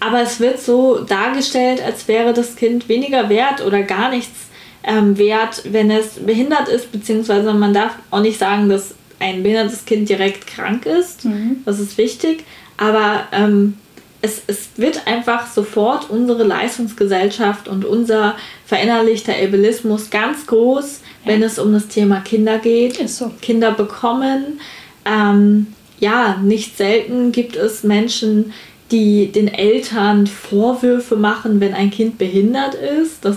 [0.00, 4.48] aber es wird so dargestellt, als wäre das Kind weniger wert oder gar nichts
[4.82, 9.84] ähm, wert, wenn es behindert ist, beziehungsweise man darf auch nicht sagen, dass ein behindertes
[9.84, 11.24] Kind direkt krank ist.
[11.24, 11.62] Mhm.
[11.64, 12.44] Das ist wichtig,
[12.76, 13.78] aber ähm,
[14.24, 21.58] es, es wird einfach sofort unsere Leistungsgesellschaft und unser verinnerlichter Ableismus ganz groß, wenn es
[21.58, 23.06] um das Thema Kinder geht.
[23.08, 23.30] So.
[23.42, 24.60] Kinder bekommen.
[25.04, 25.66] Ähm,
[26.00, 28.54] ja, nicht selten gibt es Menschen,
[28.90, 33.36] die den Eltern Vorwürfe machen, wenn ein Kind behindert ist, dass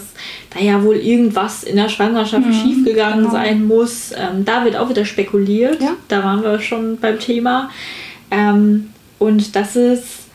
[0.53, 3.31] da ja wohl irgendwas in der Schwangerschaft schiefgegangen genau.
[3.31, 4.11] sein muss.
[4.11, 5.81] Ähm, da wird auch wieder spekuliert.
[5.81, 5.97] Ja.
[6.07, 7.71] Da waren wir schon beim Thema.
[8.31, 10.26] Ähm, und das ist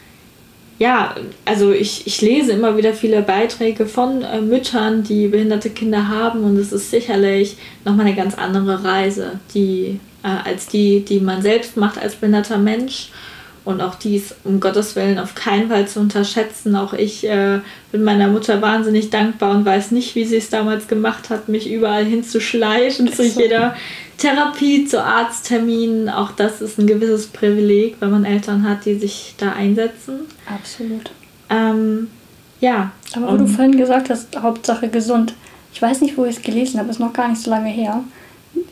[0.82, 1.14] ja,
[1.44, 6.42] also ich, ich lese immer wieder viele Beiträge von äh, Müttern, die behinderte Kinder haben
[6.42, 11.40] und es ist sicherlich nochmal eine ganz andere Reise, die, äh, als die, die man
[11.40, 13.10] selbst macht als behinderter Mensch.
[13.64, 16.74] Und auch dies um Gottes Willen auf keinen Fall zu unterschätzen.
[16.74, 17.60] Auch ich äh,
[17.92, 21.70] bin meiner Mutter wahnsinnig dankbar und weiß nicht, wie sie es damals gemacht hat, mich
[21.70, 23.76] überall hinzuschleichen, zu jeder
[24.18, 26.08] Therapie, zu Arztterminen.
[26.08, 30.20] Auch das ist ein gewisses Privileg, wenn man Eltern hat, die sich da einsetzen.
[30.46, 31.10] Absolut.
[31.48, 32.08] Ähm,
[32.60, 32.90] ja.
[33.14, 35.34] Aber wo du vorhin gesagt hast, Hauptsache gesund.
[35.72, 38.02] Ich weiß nicht, wo ich es gelesen habe, ist noch gar nicht so lange her.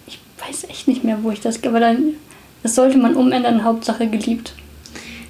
[0.06, 1.62] Ich weiß echt nicht mehr, wo ich das.
[1.64, 2.14] Aber dann,
[2.62, 4.54] das sollte man umändern, Hauptsache geliebt.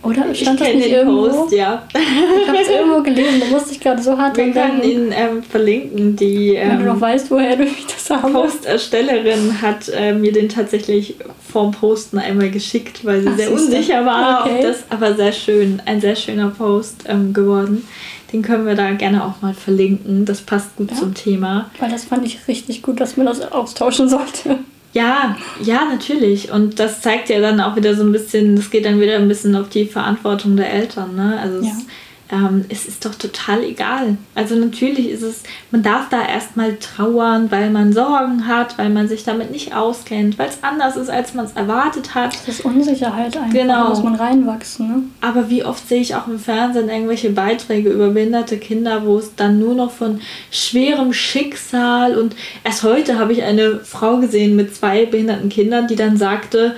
[0.03, 1.29] Oder ich stand das kenne nicht den irgendwo?
[1.29, 1.83] Post, ja.
[1.93, 5.07] Ich habe es irgendwo gelesen, da musste ich gerade so hart Wir dran können denken.
[5.09, 6.17] ihn ähm, verlinken.
[6.17, 8.33] Die Wenn du noch ähm, weißt, woher du mich das habe.
[8.33, 11.17] Posterstellerin hat äh, mir den tatsächlich
[11.53, 14.47] vorm Posten einmal geschickt, weil sie Ach, sehr unsicher war.
[14.47, 14.61] Okay.
[14.63, 17.87] Das aber sehr schön, ein sehr schöner Post ähm, geworden.
[18.33, 20.25] Den können wir da gerne auch mal verlinken.
[20.25, 20.97] Das passt gut Ja.
[20.97, 21.69] zum Thema.
[21.81, 24.61] Weil das fand ich richtig gut, dass man das austauschen sollte.
[24.93, 26.51] Ja, ja, natürlich.
[26.51, 29.29] Und das zeigt ja dann auch wieder so ein bisschen, das geht dann wieder ein
[29.29, 31.15] bisschen auf die Verantwortung der Eltern.
[31.15, 31.39] Ne?
[31.41, 31.71] Also Ja.
[31.71, 31.87] es,
[32.33, 34.17] ähm, es ist doch total egal.
[34.35, 39.09] Also natürlich ist es, man darf da erstmal trauern, weil man Sorgen hat, weil man
[39.09, 42.35] sich damit nicht auskennt, weil es anders ist, als man es erwartet hat.
[42.47, 43.53] Das ist Unsicherheit einfach.
[43.53, 43.85] Genau.
[43.85, 44.89] Da muss man reinwachsen.
[44.89, 45.03] Ne?
[45.21, 49.35] Aber wie oft sehe ich auch im Fernsehen irgendwelche Beiträge über behinderte Kinder, wo es
[49.35, 50.21] dann nur noch von
[50.51, 55.97] schwerem Schicksal und erst heute habe ich eine Frau gesehen mit zwei behinderten Kindern, die
[55.97, 56.77] dann sagte,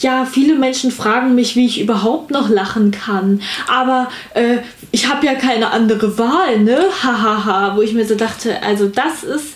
[0.00, 3.40] ja, viele Menschen fragen mich, wie ich überhaupt noch lachen kann.
[3.68, 4.58] Aber äh,
[4.90, 6.78] ich habe ja keine andere Wahl, ne?
[7.02, 7.76] Hahaha.
[7.76, 9.54] Wo ich mir so dachte, also das ist,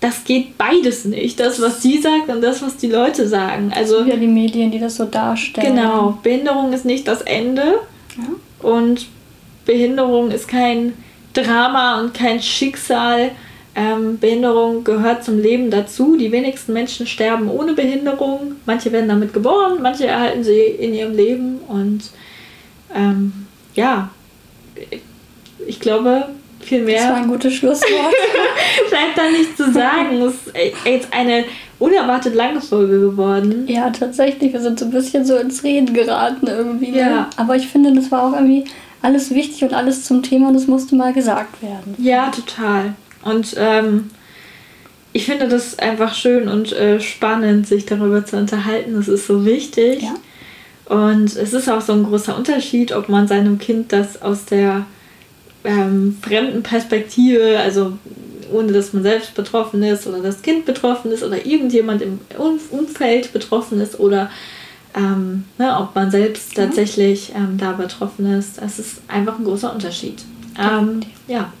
[0.00, 1.38] das geht beides nicht.
[1.40, 3.72] Das, was sie sagt und das, was die Leute sagen.
[3.74, 5.74] Also Wieder die Medien, die das so darstellen.
[5.76, 7.80] Genau, Behinderung ist nicht das Ende
[8.16, 8.68] Ja.
[8.68, 9.06] und
[9.66, 10.94] Behinderung ist kein
[11.34, 13.30] Drama und kein Schicksal,
[13.74, 16.16] Ähm, Behinderung gehört zum Leben dazu.
[16.16, 18.56] Die wenigsten Menschen sterben ohne Behinderung.
[18.66, 21.58] Manche werden damit geboren, manche erhalten sie in ihrem Leben.
[21.68, 22.02] Und
[22.94, 23.32] ähm,
[23.74, 24.10] ja,
[25.66, 26.26] ich glaube,
[26.60, 27.00] viel mehr.
[27.00, 27.90] Das war ein gutes Schlusswort.
[28.90, 30.20] bleibt da nicht zu sagen.
[30.20, 30.54] Es ist
[30.84, 31.44] jetzt eine
[31.78, 33.66] unerwartet lange Folge geworden.
[33.66, 34.52] Ja, tatsächlich.
[34.52, 36.90] Wir sind so ein bisschen so ins Reden geraten irgendwie.
[36.90, 36.98] Ne?
[36.98, 37.30] Ja.
[37.36, 38.64] Aber ich finde, das war auch irgendwie
[39.02, 41.94] alles wichtig und alles zum Thema und es musste mal gesagt werden.
[41.98, 42.94] Ja, total.
[43.22, 44.10] Und ähm,
[45.12, 48.94] ich finde das einfach schön und äh, spannend, sich darüber zu unterhalten.
[48.94, 50.02] Das ist so wichtig.
[50.02, 50.14] Ja.
[50.90, 54.86] Und es ist auch so ein großer Unterschied, ob man seinem Kind das aus der
[55.64, 57.92] ähm, fremden Perspektive, also
[58.52, 62.18] ohne dass man selbst betroffen ist oder das Kind betroffen ist oder irgendjemand im
[62.70, 64.30] Umfeld betroffen ist oder
[64.94, 68.60] ähm, ne, ob man selbst tatsächlich ähm, da betroffen ist.
[68.60, 70.24] Das ist einfach ein großer Unterschied.
[70.58, 71.52] Ähm, ja.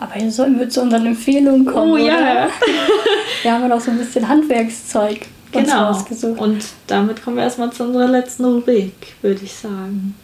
[0.00, 1.92] Aber jetzt sollten wir zu unseren Empfehlungen kommen.
[1.92, 2.14] Oh ja.
[2.18, 2.48] Oder?
[3.42, 5.86] wir haben ja noch so ein bisschen Handwerkszeug uns Genau.
[5.88, 6.40] rausgesucht.
[6.40, 8.92] Und damit kommen wir erstmal zu unserer letzten Rubrik,
[9.22, 10.14] würde ich sagen.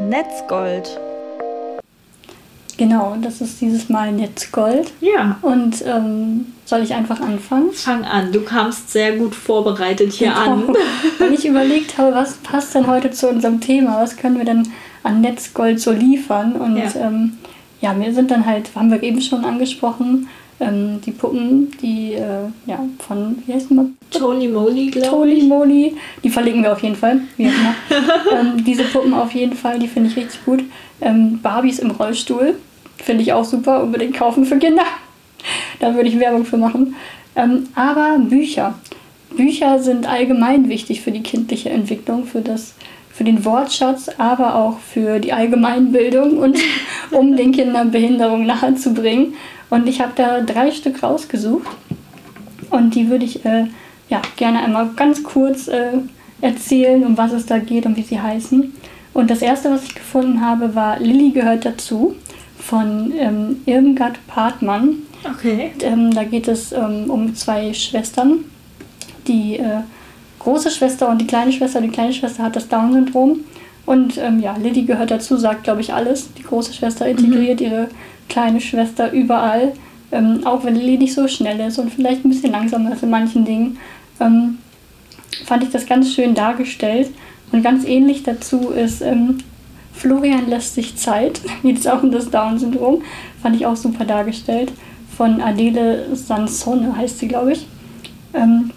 [0.00, 1.00] Netzgold.
[2.80, 4.90] Genau, das ist dieses Mal Netzgold.
[5.02, 5.36] Ja.
[5.42, 7.72] Und ähm, soll ich einfach anfangen?
[7.72, 8.32] Fang an.
[8.32, 10.74] Du kamst sehr gut vorbereitet hier an.
[11.18, 14.66] Wenn ich überlegt habe, was passt denn heute zu unserem Thema, was können wir denn
[15.02, 16.52] an Netzgold so liefern?
[16.54, 16.84] Und Ja.
[16.96, 17.36] ähm,
[17.82, 20.28] ja mir sind dann halt, haben wir eben schon angesprochen,
[20.58, 23.90] ähm, die Puppen, die äh, ja, von, wie heißt mal?
[24.10, 25.44] Tony Moly, glaube ich.
[25.44, 27.20] Moli, die verlinken wir auf jeden Fall.
[27.36, 27.74] Wie immer.
[28.40, 30.64] ähm, diese Puppen auf jeden Fall, die finde ich richtig gut.
[31.02, 32.54] Ähm, Barbies im Rollstuhl,
[33.02, 34.84] finde ich auch super, unbedingt kaufen für Kinder.
[35.80, 36.94] da würde ich Werbung für machen.
[37.36, 38.74] Ähm, aber Bücher.
[39.36, 42.74] Bücher sind allgemein wichtig für die kindliche Entwicklung, für, das,
[43.12, 46.58] für den Wortschatz, aber auch für die Allgemeinbildung und
[47.10, 49.34] um den Kindern Behinderung nahezubringen.
[49.70, 51.68] Und ich habe da drei Stück rausgesucht.
[52.70, 53.66] Und die würde ich äh,
[54.08, 55.92] ja, gerne einmal ganz kurz äh,
[56.40, 58.72] erzählen, um was es da geht und wie sie heißen.
[59.12, 62.14] Und das erste, was ich gefunden habe, war Lilly gehört dazu
[62.60, 64.96] von ähm, Irmgard Partmann.
[65.24, 65.72] Okay.
[65.82, 68.44] Ähm, da geht es ähm, um zwei Schwestern.
[69.26, 69.80] Die äh,
[70.38, 71.80] große Schwester und die kleine Schwester.
[71.80, 73.40] Die kleine Schwester hat das Down-Syndrom.
[73.86, 76.32] Und ähm, ja, Lilly gehört dazu, sagt, glaube ich, alles.
[76.34, 77.88] Die große Schwester integriert ihre
[78.28, 79.72] kleine Schwester überall.
[80.12, 83.10] Ähm, auch wenn Lilly nicht so schnell ist und vielleicht ein bisschen langsamer ist in
[83.10, 83.78] manchen Dingen.
[84.20, 84.58] Ähm,
[85.44, 87.10] fand ich das ganz schön dargestellt.
[87.52, 89.38] Und ganz ähnlich dazu ist ähm,
[90.00, 93.02] Florian lässt sich Zeit, geht es auch um das Down-Syndrom.
[93.42, 94.72] Fand ich auch super dargestellt.
[95.16, 97.66] Von Adele Sansone heißt sie, glaube ich.
[98.32, 98.70] Ähm,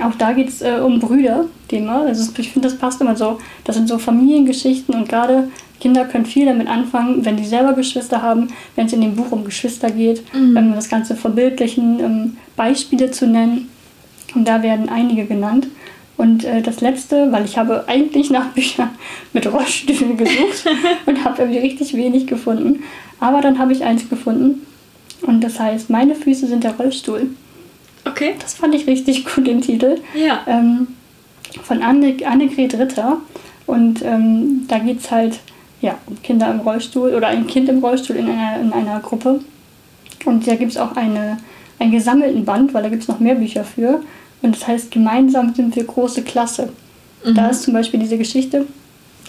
[0.00, 2.02] auch da geht es äh, um Brüder-Thema.
[2.02, 3.38] Also ich finde, das passt immer so.
[3.64, 5.48] Das sind so Familiengeschichten und gerade
[5.80, 9.30] Kinder können viel damit anfangen, wenn die selber Geschwister haben, wenn es in dem Buch
[9.30, 13.68] um Geschwister geht, ähm, das Ganze verbildlichen, ähm, Beispiele zu nennen.
[14.34, 15.68] Und da werden einige genannt.
[16.18, 18.90] Und äh, das letzte, weil ich habe eigentlich nach Büchern
[19.32, 20.66] mit Rollstühlen gesucht
[21.06, 22.82] und habe irgendwie richtig wenig gefunden.
[23.20, 24.66] Aber dann habe ich eins gefunden.
[25.22, 27.30] Und das heißt, meine Füße sind der Rollstuhl.
[28.04, 28.34] Okay.
[28.40, 30.00] Das fand ich richtig gut, den Titel.
[30.14, 30.42] Ja.
[30.46, 30.88] Ähm,
[31.62, 33.18] von Anne, Annegret Ritter.
[33.66, 35.40] Und ähm, da geht es halt
[35.80, 39.40] ja, um Kinder im Rollstuhl oder ein Kind im Rollstuhl in einer, in einer Gruppe.
[40.24, 41.38] Und da gibt es auch eine,
[41.78, 44.00] einen gesammelten Band, weil da gibt es noch mehr Bücher für.
[44.42, 46.70] Und das heißt, gemeinsam sind wir große Klasse.
[47.24, 48.66] Da ist zum Beispiel diese Geschichte,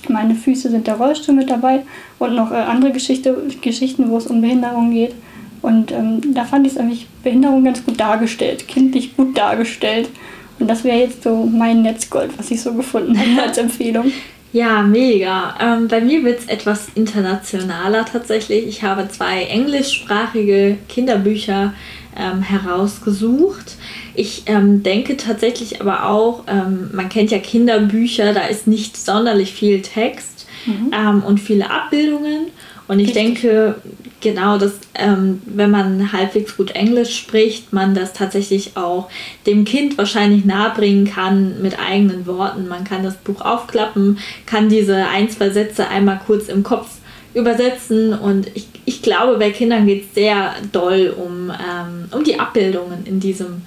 [0.07, 1.81] meine Füße sind der Rollstuhl mit dabei
[2.19, 5.13] und noch äh, andere Geschichte, Geschichten, wo es um Behinderung geht.
[5.61, 10.09] Und ähm, da fand ich es eigentlich Behinderung ganz gut dargestellt, kindlich gut dargestellt.
[10.57, 14.11] Und das wäre jetzt so mein Netzgold, was ich so gefunden habe als Empfehlung.
[14.51, 15.55] Ja, mega.
[15.59, 18.67] Ähm, bei mir wird es etwas internationaler tatsächlich.
[18.67, 21.73] Ich habe zwei englischsprachige Kinderbücher
[22.17, 23.75] ähm, herausgesucht.
[24.15, 29.53] Ich ähm, denke tatsächlich aber auch, ähm, man kennt ja Kinderbücher, da ist nicht sonderlich
[29.53, 32.47] viel Text ähm, und viele Abbildungen.
[32.87, 33.41] Und ich Richtig.
[33.43, 33.75] denke,
[34.19, 39.09] genau, dass ähm, wenn man halbwegs gut Englisch spricht, man das tatsächlich auch
[39.45, 42.67] dem Kind wahrscheinlich nahebringen kann mit eigenen Worten.
[42.67, 46.87] Man kann das Buch aufklappen, kann diese ein, zwei Sätze einmal kurz im Kopf
[47.35, 52.39] übersetzen und ich, ich glaube, bei Kindern geht es sehr doll um, ähm, um die
[52.39, 53.61] Abbildungen in diesem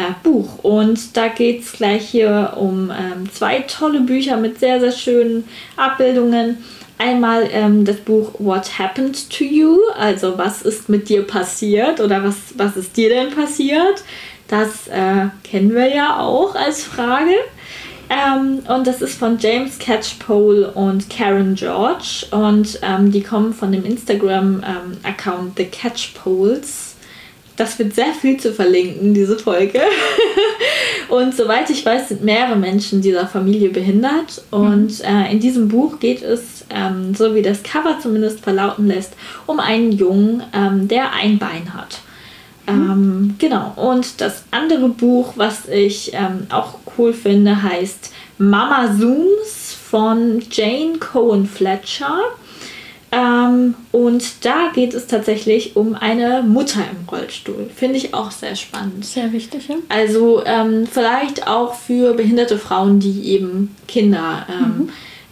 [0.00, 0.62] äh, Buch.
[0.62, 5.44] Und da geht es gleich hier um ähm, zwei tolle Bücher mit sehr, sehr schönen
[5.76, 6.58] Abbildungen.
[6.98, 12.22] Einmal ähm, das Buch What Happened to You, also was ist mit dir passiert oder
[12.22, 14.04] was, was ist dir denn passiert?
[14.48, 17.34] Das äh, kennen wir ja auch als Frage.
[18.10, 22.26] Ähm, und das ist von James Catchpole und Karen George.
[22.32, 26.89] Und ähm, die kommen von dem Instagram-Account ähm, The Catchpoles.
[27.60, 29.82] Das wird sehr viel zu verlinken, diese Folge.
[31.10, 34.40] und soweit ich weiß, sind mehrere Menschen dieser Familie behindert.
[34.50, 39.12] Und äh, in diesem Buch geht es, ähm, so wie das Cover zumindest verlauten lässt,
[39.44, 41.98] um einen Jungen, ähm, der ein Bein hat.
[42.66, 43.74] Ähm, genau.
[43.76, 50.96] Und das andere Buch, was ich ähm, auch cool finde, heißt Mama Zooms von Jane
[50.98, 52.20] Cohen Fletcher.
[53.12, 57.68] Ähm, und da geht es tatsächlich um eine Mutter im Rollstuhl.
[57.74, 59.04] Finde ich auch sehr spannend.
[59.04, 59.76] Sehr wichtig, ja.
[59.88, 64.90] Also ähm, vielleicht auch für behinderte Frauen, die eben Kinder ähm, mhm.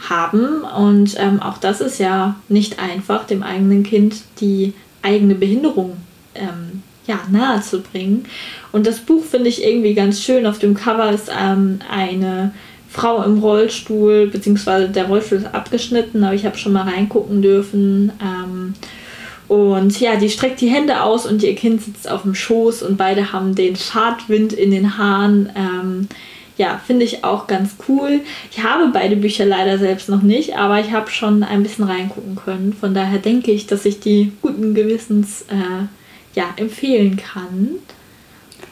[0.08, 0.62] haben.
[0.62, 4.72] Und ähm, auch das ist ja nicht einfach, dem eigenen Kind die
[5.02, 5.98] eigene Behinderung
[6.34, 8.24] ähm, ja, nahe zu bringen.
[8.72, 10.46] Und das Buch finde ich irgendwie ganz schön.
[10.46, 12.52] Auf dem Cover ist ähm, eine
[12.98, 18.10] Frau im Rollstuhl, beziehungsweise der Rollstuhl ist abgeschnitten, aber ich habe schon mal reingucken dürfen.
[18.20, 18.74] Ähm,
[19.46, 22.96] und ja, die streckt die Hände aus und ihr Kind sitzt auf dem Schoß und
[22.96, 25.48] beide haben den Fahrtwind in den Haaren.
[25.54, 26.08] Ähm,
[26.56, 28.20] ja, finde ich auch ganz cool.
[28.50, 32.34] Ich habe beide Bücher leider selbst noch nicht, aber ich habe schon ein bisschen reingucken
[32.34, 32.72] können.
[32.72, 35.86] Von daher denke ich, dass ich die guten Gewissens äh,
[36.34, 37.76] ja, empfehlen kann.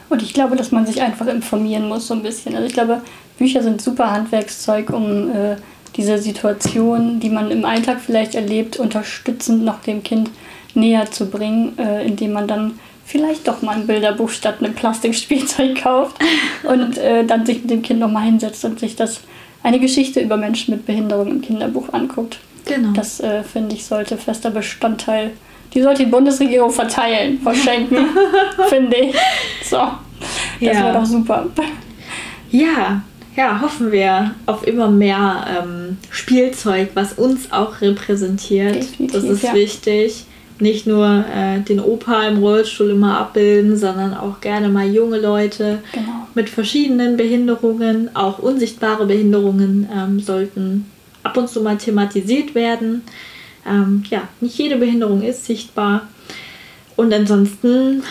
[0.09, 2.55] Und ich glaube, dass man sich einfach informieren muss, so ein bisschen.
[2.55, 3.01] Also ich glaube,
[3.37, 5.55] Bücher sind super Handwerkszeug, um äh,
[5.95, 10.29] diese Situation, die man im Alltag vielleicht erlebt, unterstützend noch dem Kind
[10.73, 15.81] näher zu bringen, äh, indem man dann vielleicht doch mal ein Bilderbuch statt einem Plastikspielzeug
[15.81, 16.17] kauft
[16.63, 19.21] und äh, dann sich mit dem Kind nochmal hinsetzt und sich das
[19.63, 22.39] eine Geschichte über Menschen mit Behinderung im Kinderbuch anguckt.
[22.65, 22.91] Genau.
[22.93, 25.31] Das äh, finde ich sollte fester Bestandteil.
[25.73, 27.97] Die sollte die Bundesregierung verteilen, verschenken,
[28.69, 29.15] finde ich.
[29.63, 29.97] So, das
[30.59, 30.73] ja.
[30.73, 31.47] wäre doch super.
[32.51, 33.01] Ja,
[33.37, 38.75] ja, hoffen wir auf immer mehr ähm, Spielzeug, was uns auch repräsentiert.
[38.75, 39.53] Definitiv, das ist ja.
[39.53, 40.25] wichtig.
[40.59, 45.83] Nicht nur äh, den Opa im Rollstuhl immer abbilden, sondern auch gerne mal junge Leute
[45.91, 46.27] genau.
[46.33, 50.85] mit verschiedenen Behinderungen, auch unsichtbare Behinderungen ähm, sollten
[51.21, 53.03] ab und zu mal thematisiert werden.
[53.67, 56.07] Ähm, ja, nicht jede Behinderung ist sichtbar.
[56.95, 58.01] Und ansonsten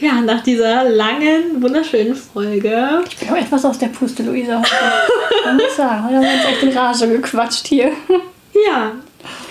[0.06, 3.02] ja, nach dieser langen, wunderschönen Folge.
[3.08, 4.62] Ich bin auch etwas aus der Puste, Luisa.
[4.62, 6.04] Ich sagen.
[6.04, 7.92] Heute haben wir uns echt in Rage gequatscht hier.
[8.66, 8.92] Ja,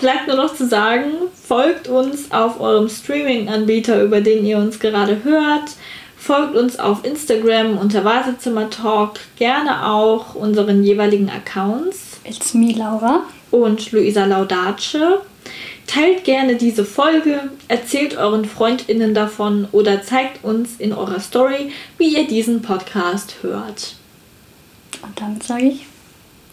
[0.00, 5.22] bleibt nur noch zu sagen, folgt uns auf eurem Streaming-Anbieter, über den ihr uns gerade
[5.24, 5.70] hört.
[6.16, 12.20] Folgt uns auf Instagram unter Wartezimmer Talk, gerne auch unseren jeweiligen Accounts.
[12.24, 13.22] It's me, Laura.
[13.50, 15.20] Und Luisa Laudace.
[15.86, 22.16] Teilt gerne diese Folge, erzählt euren FreundInnen davon oder zeigt uns in eurer Story, wie
[22.16, 23.96] ihr diesen Podcast hört.
[25.02, 25.86] Und damit sage ich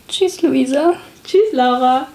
[0.08, 0.94] Tschüss, Luisa.
[1.24, 2.08] Tschüss, Laura.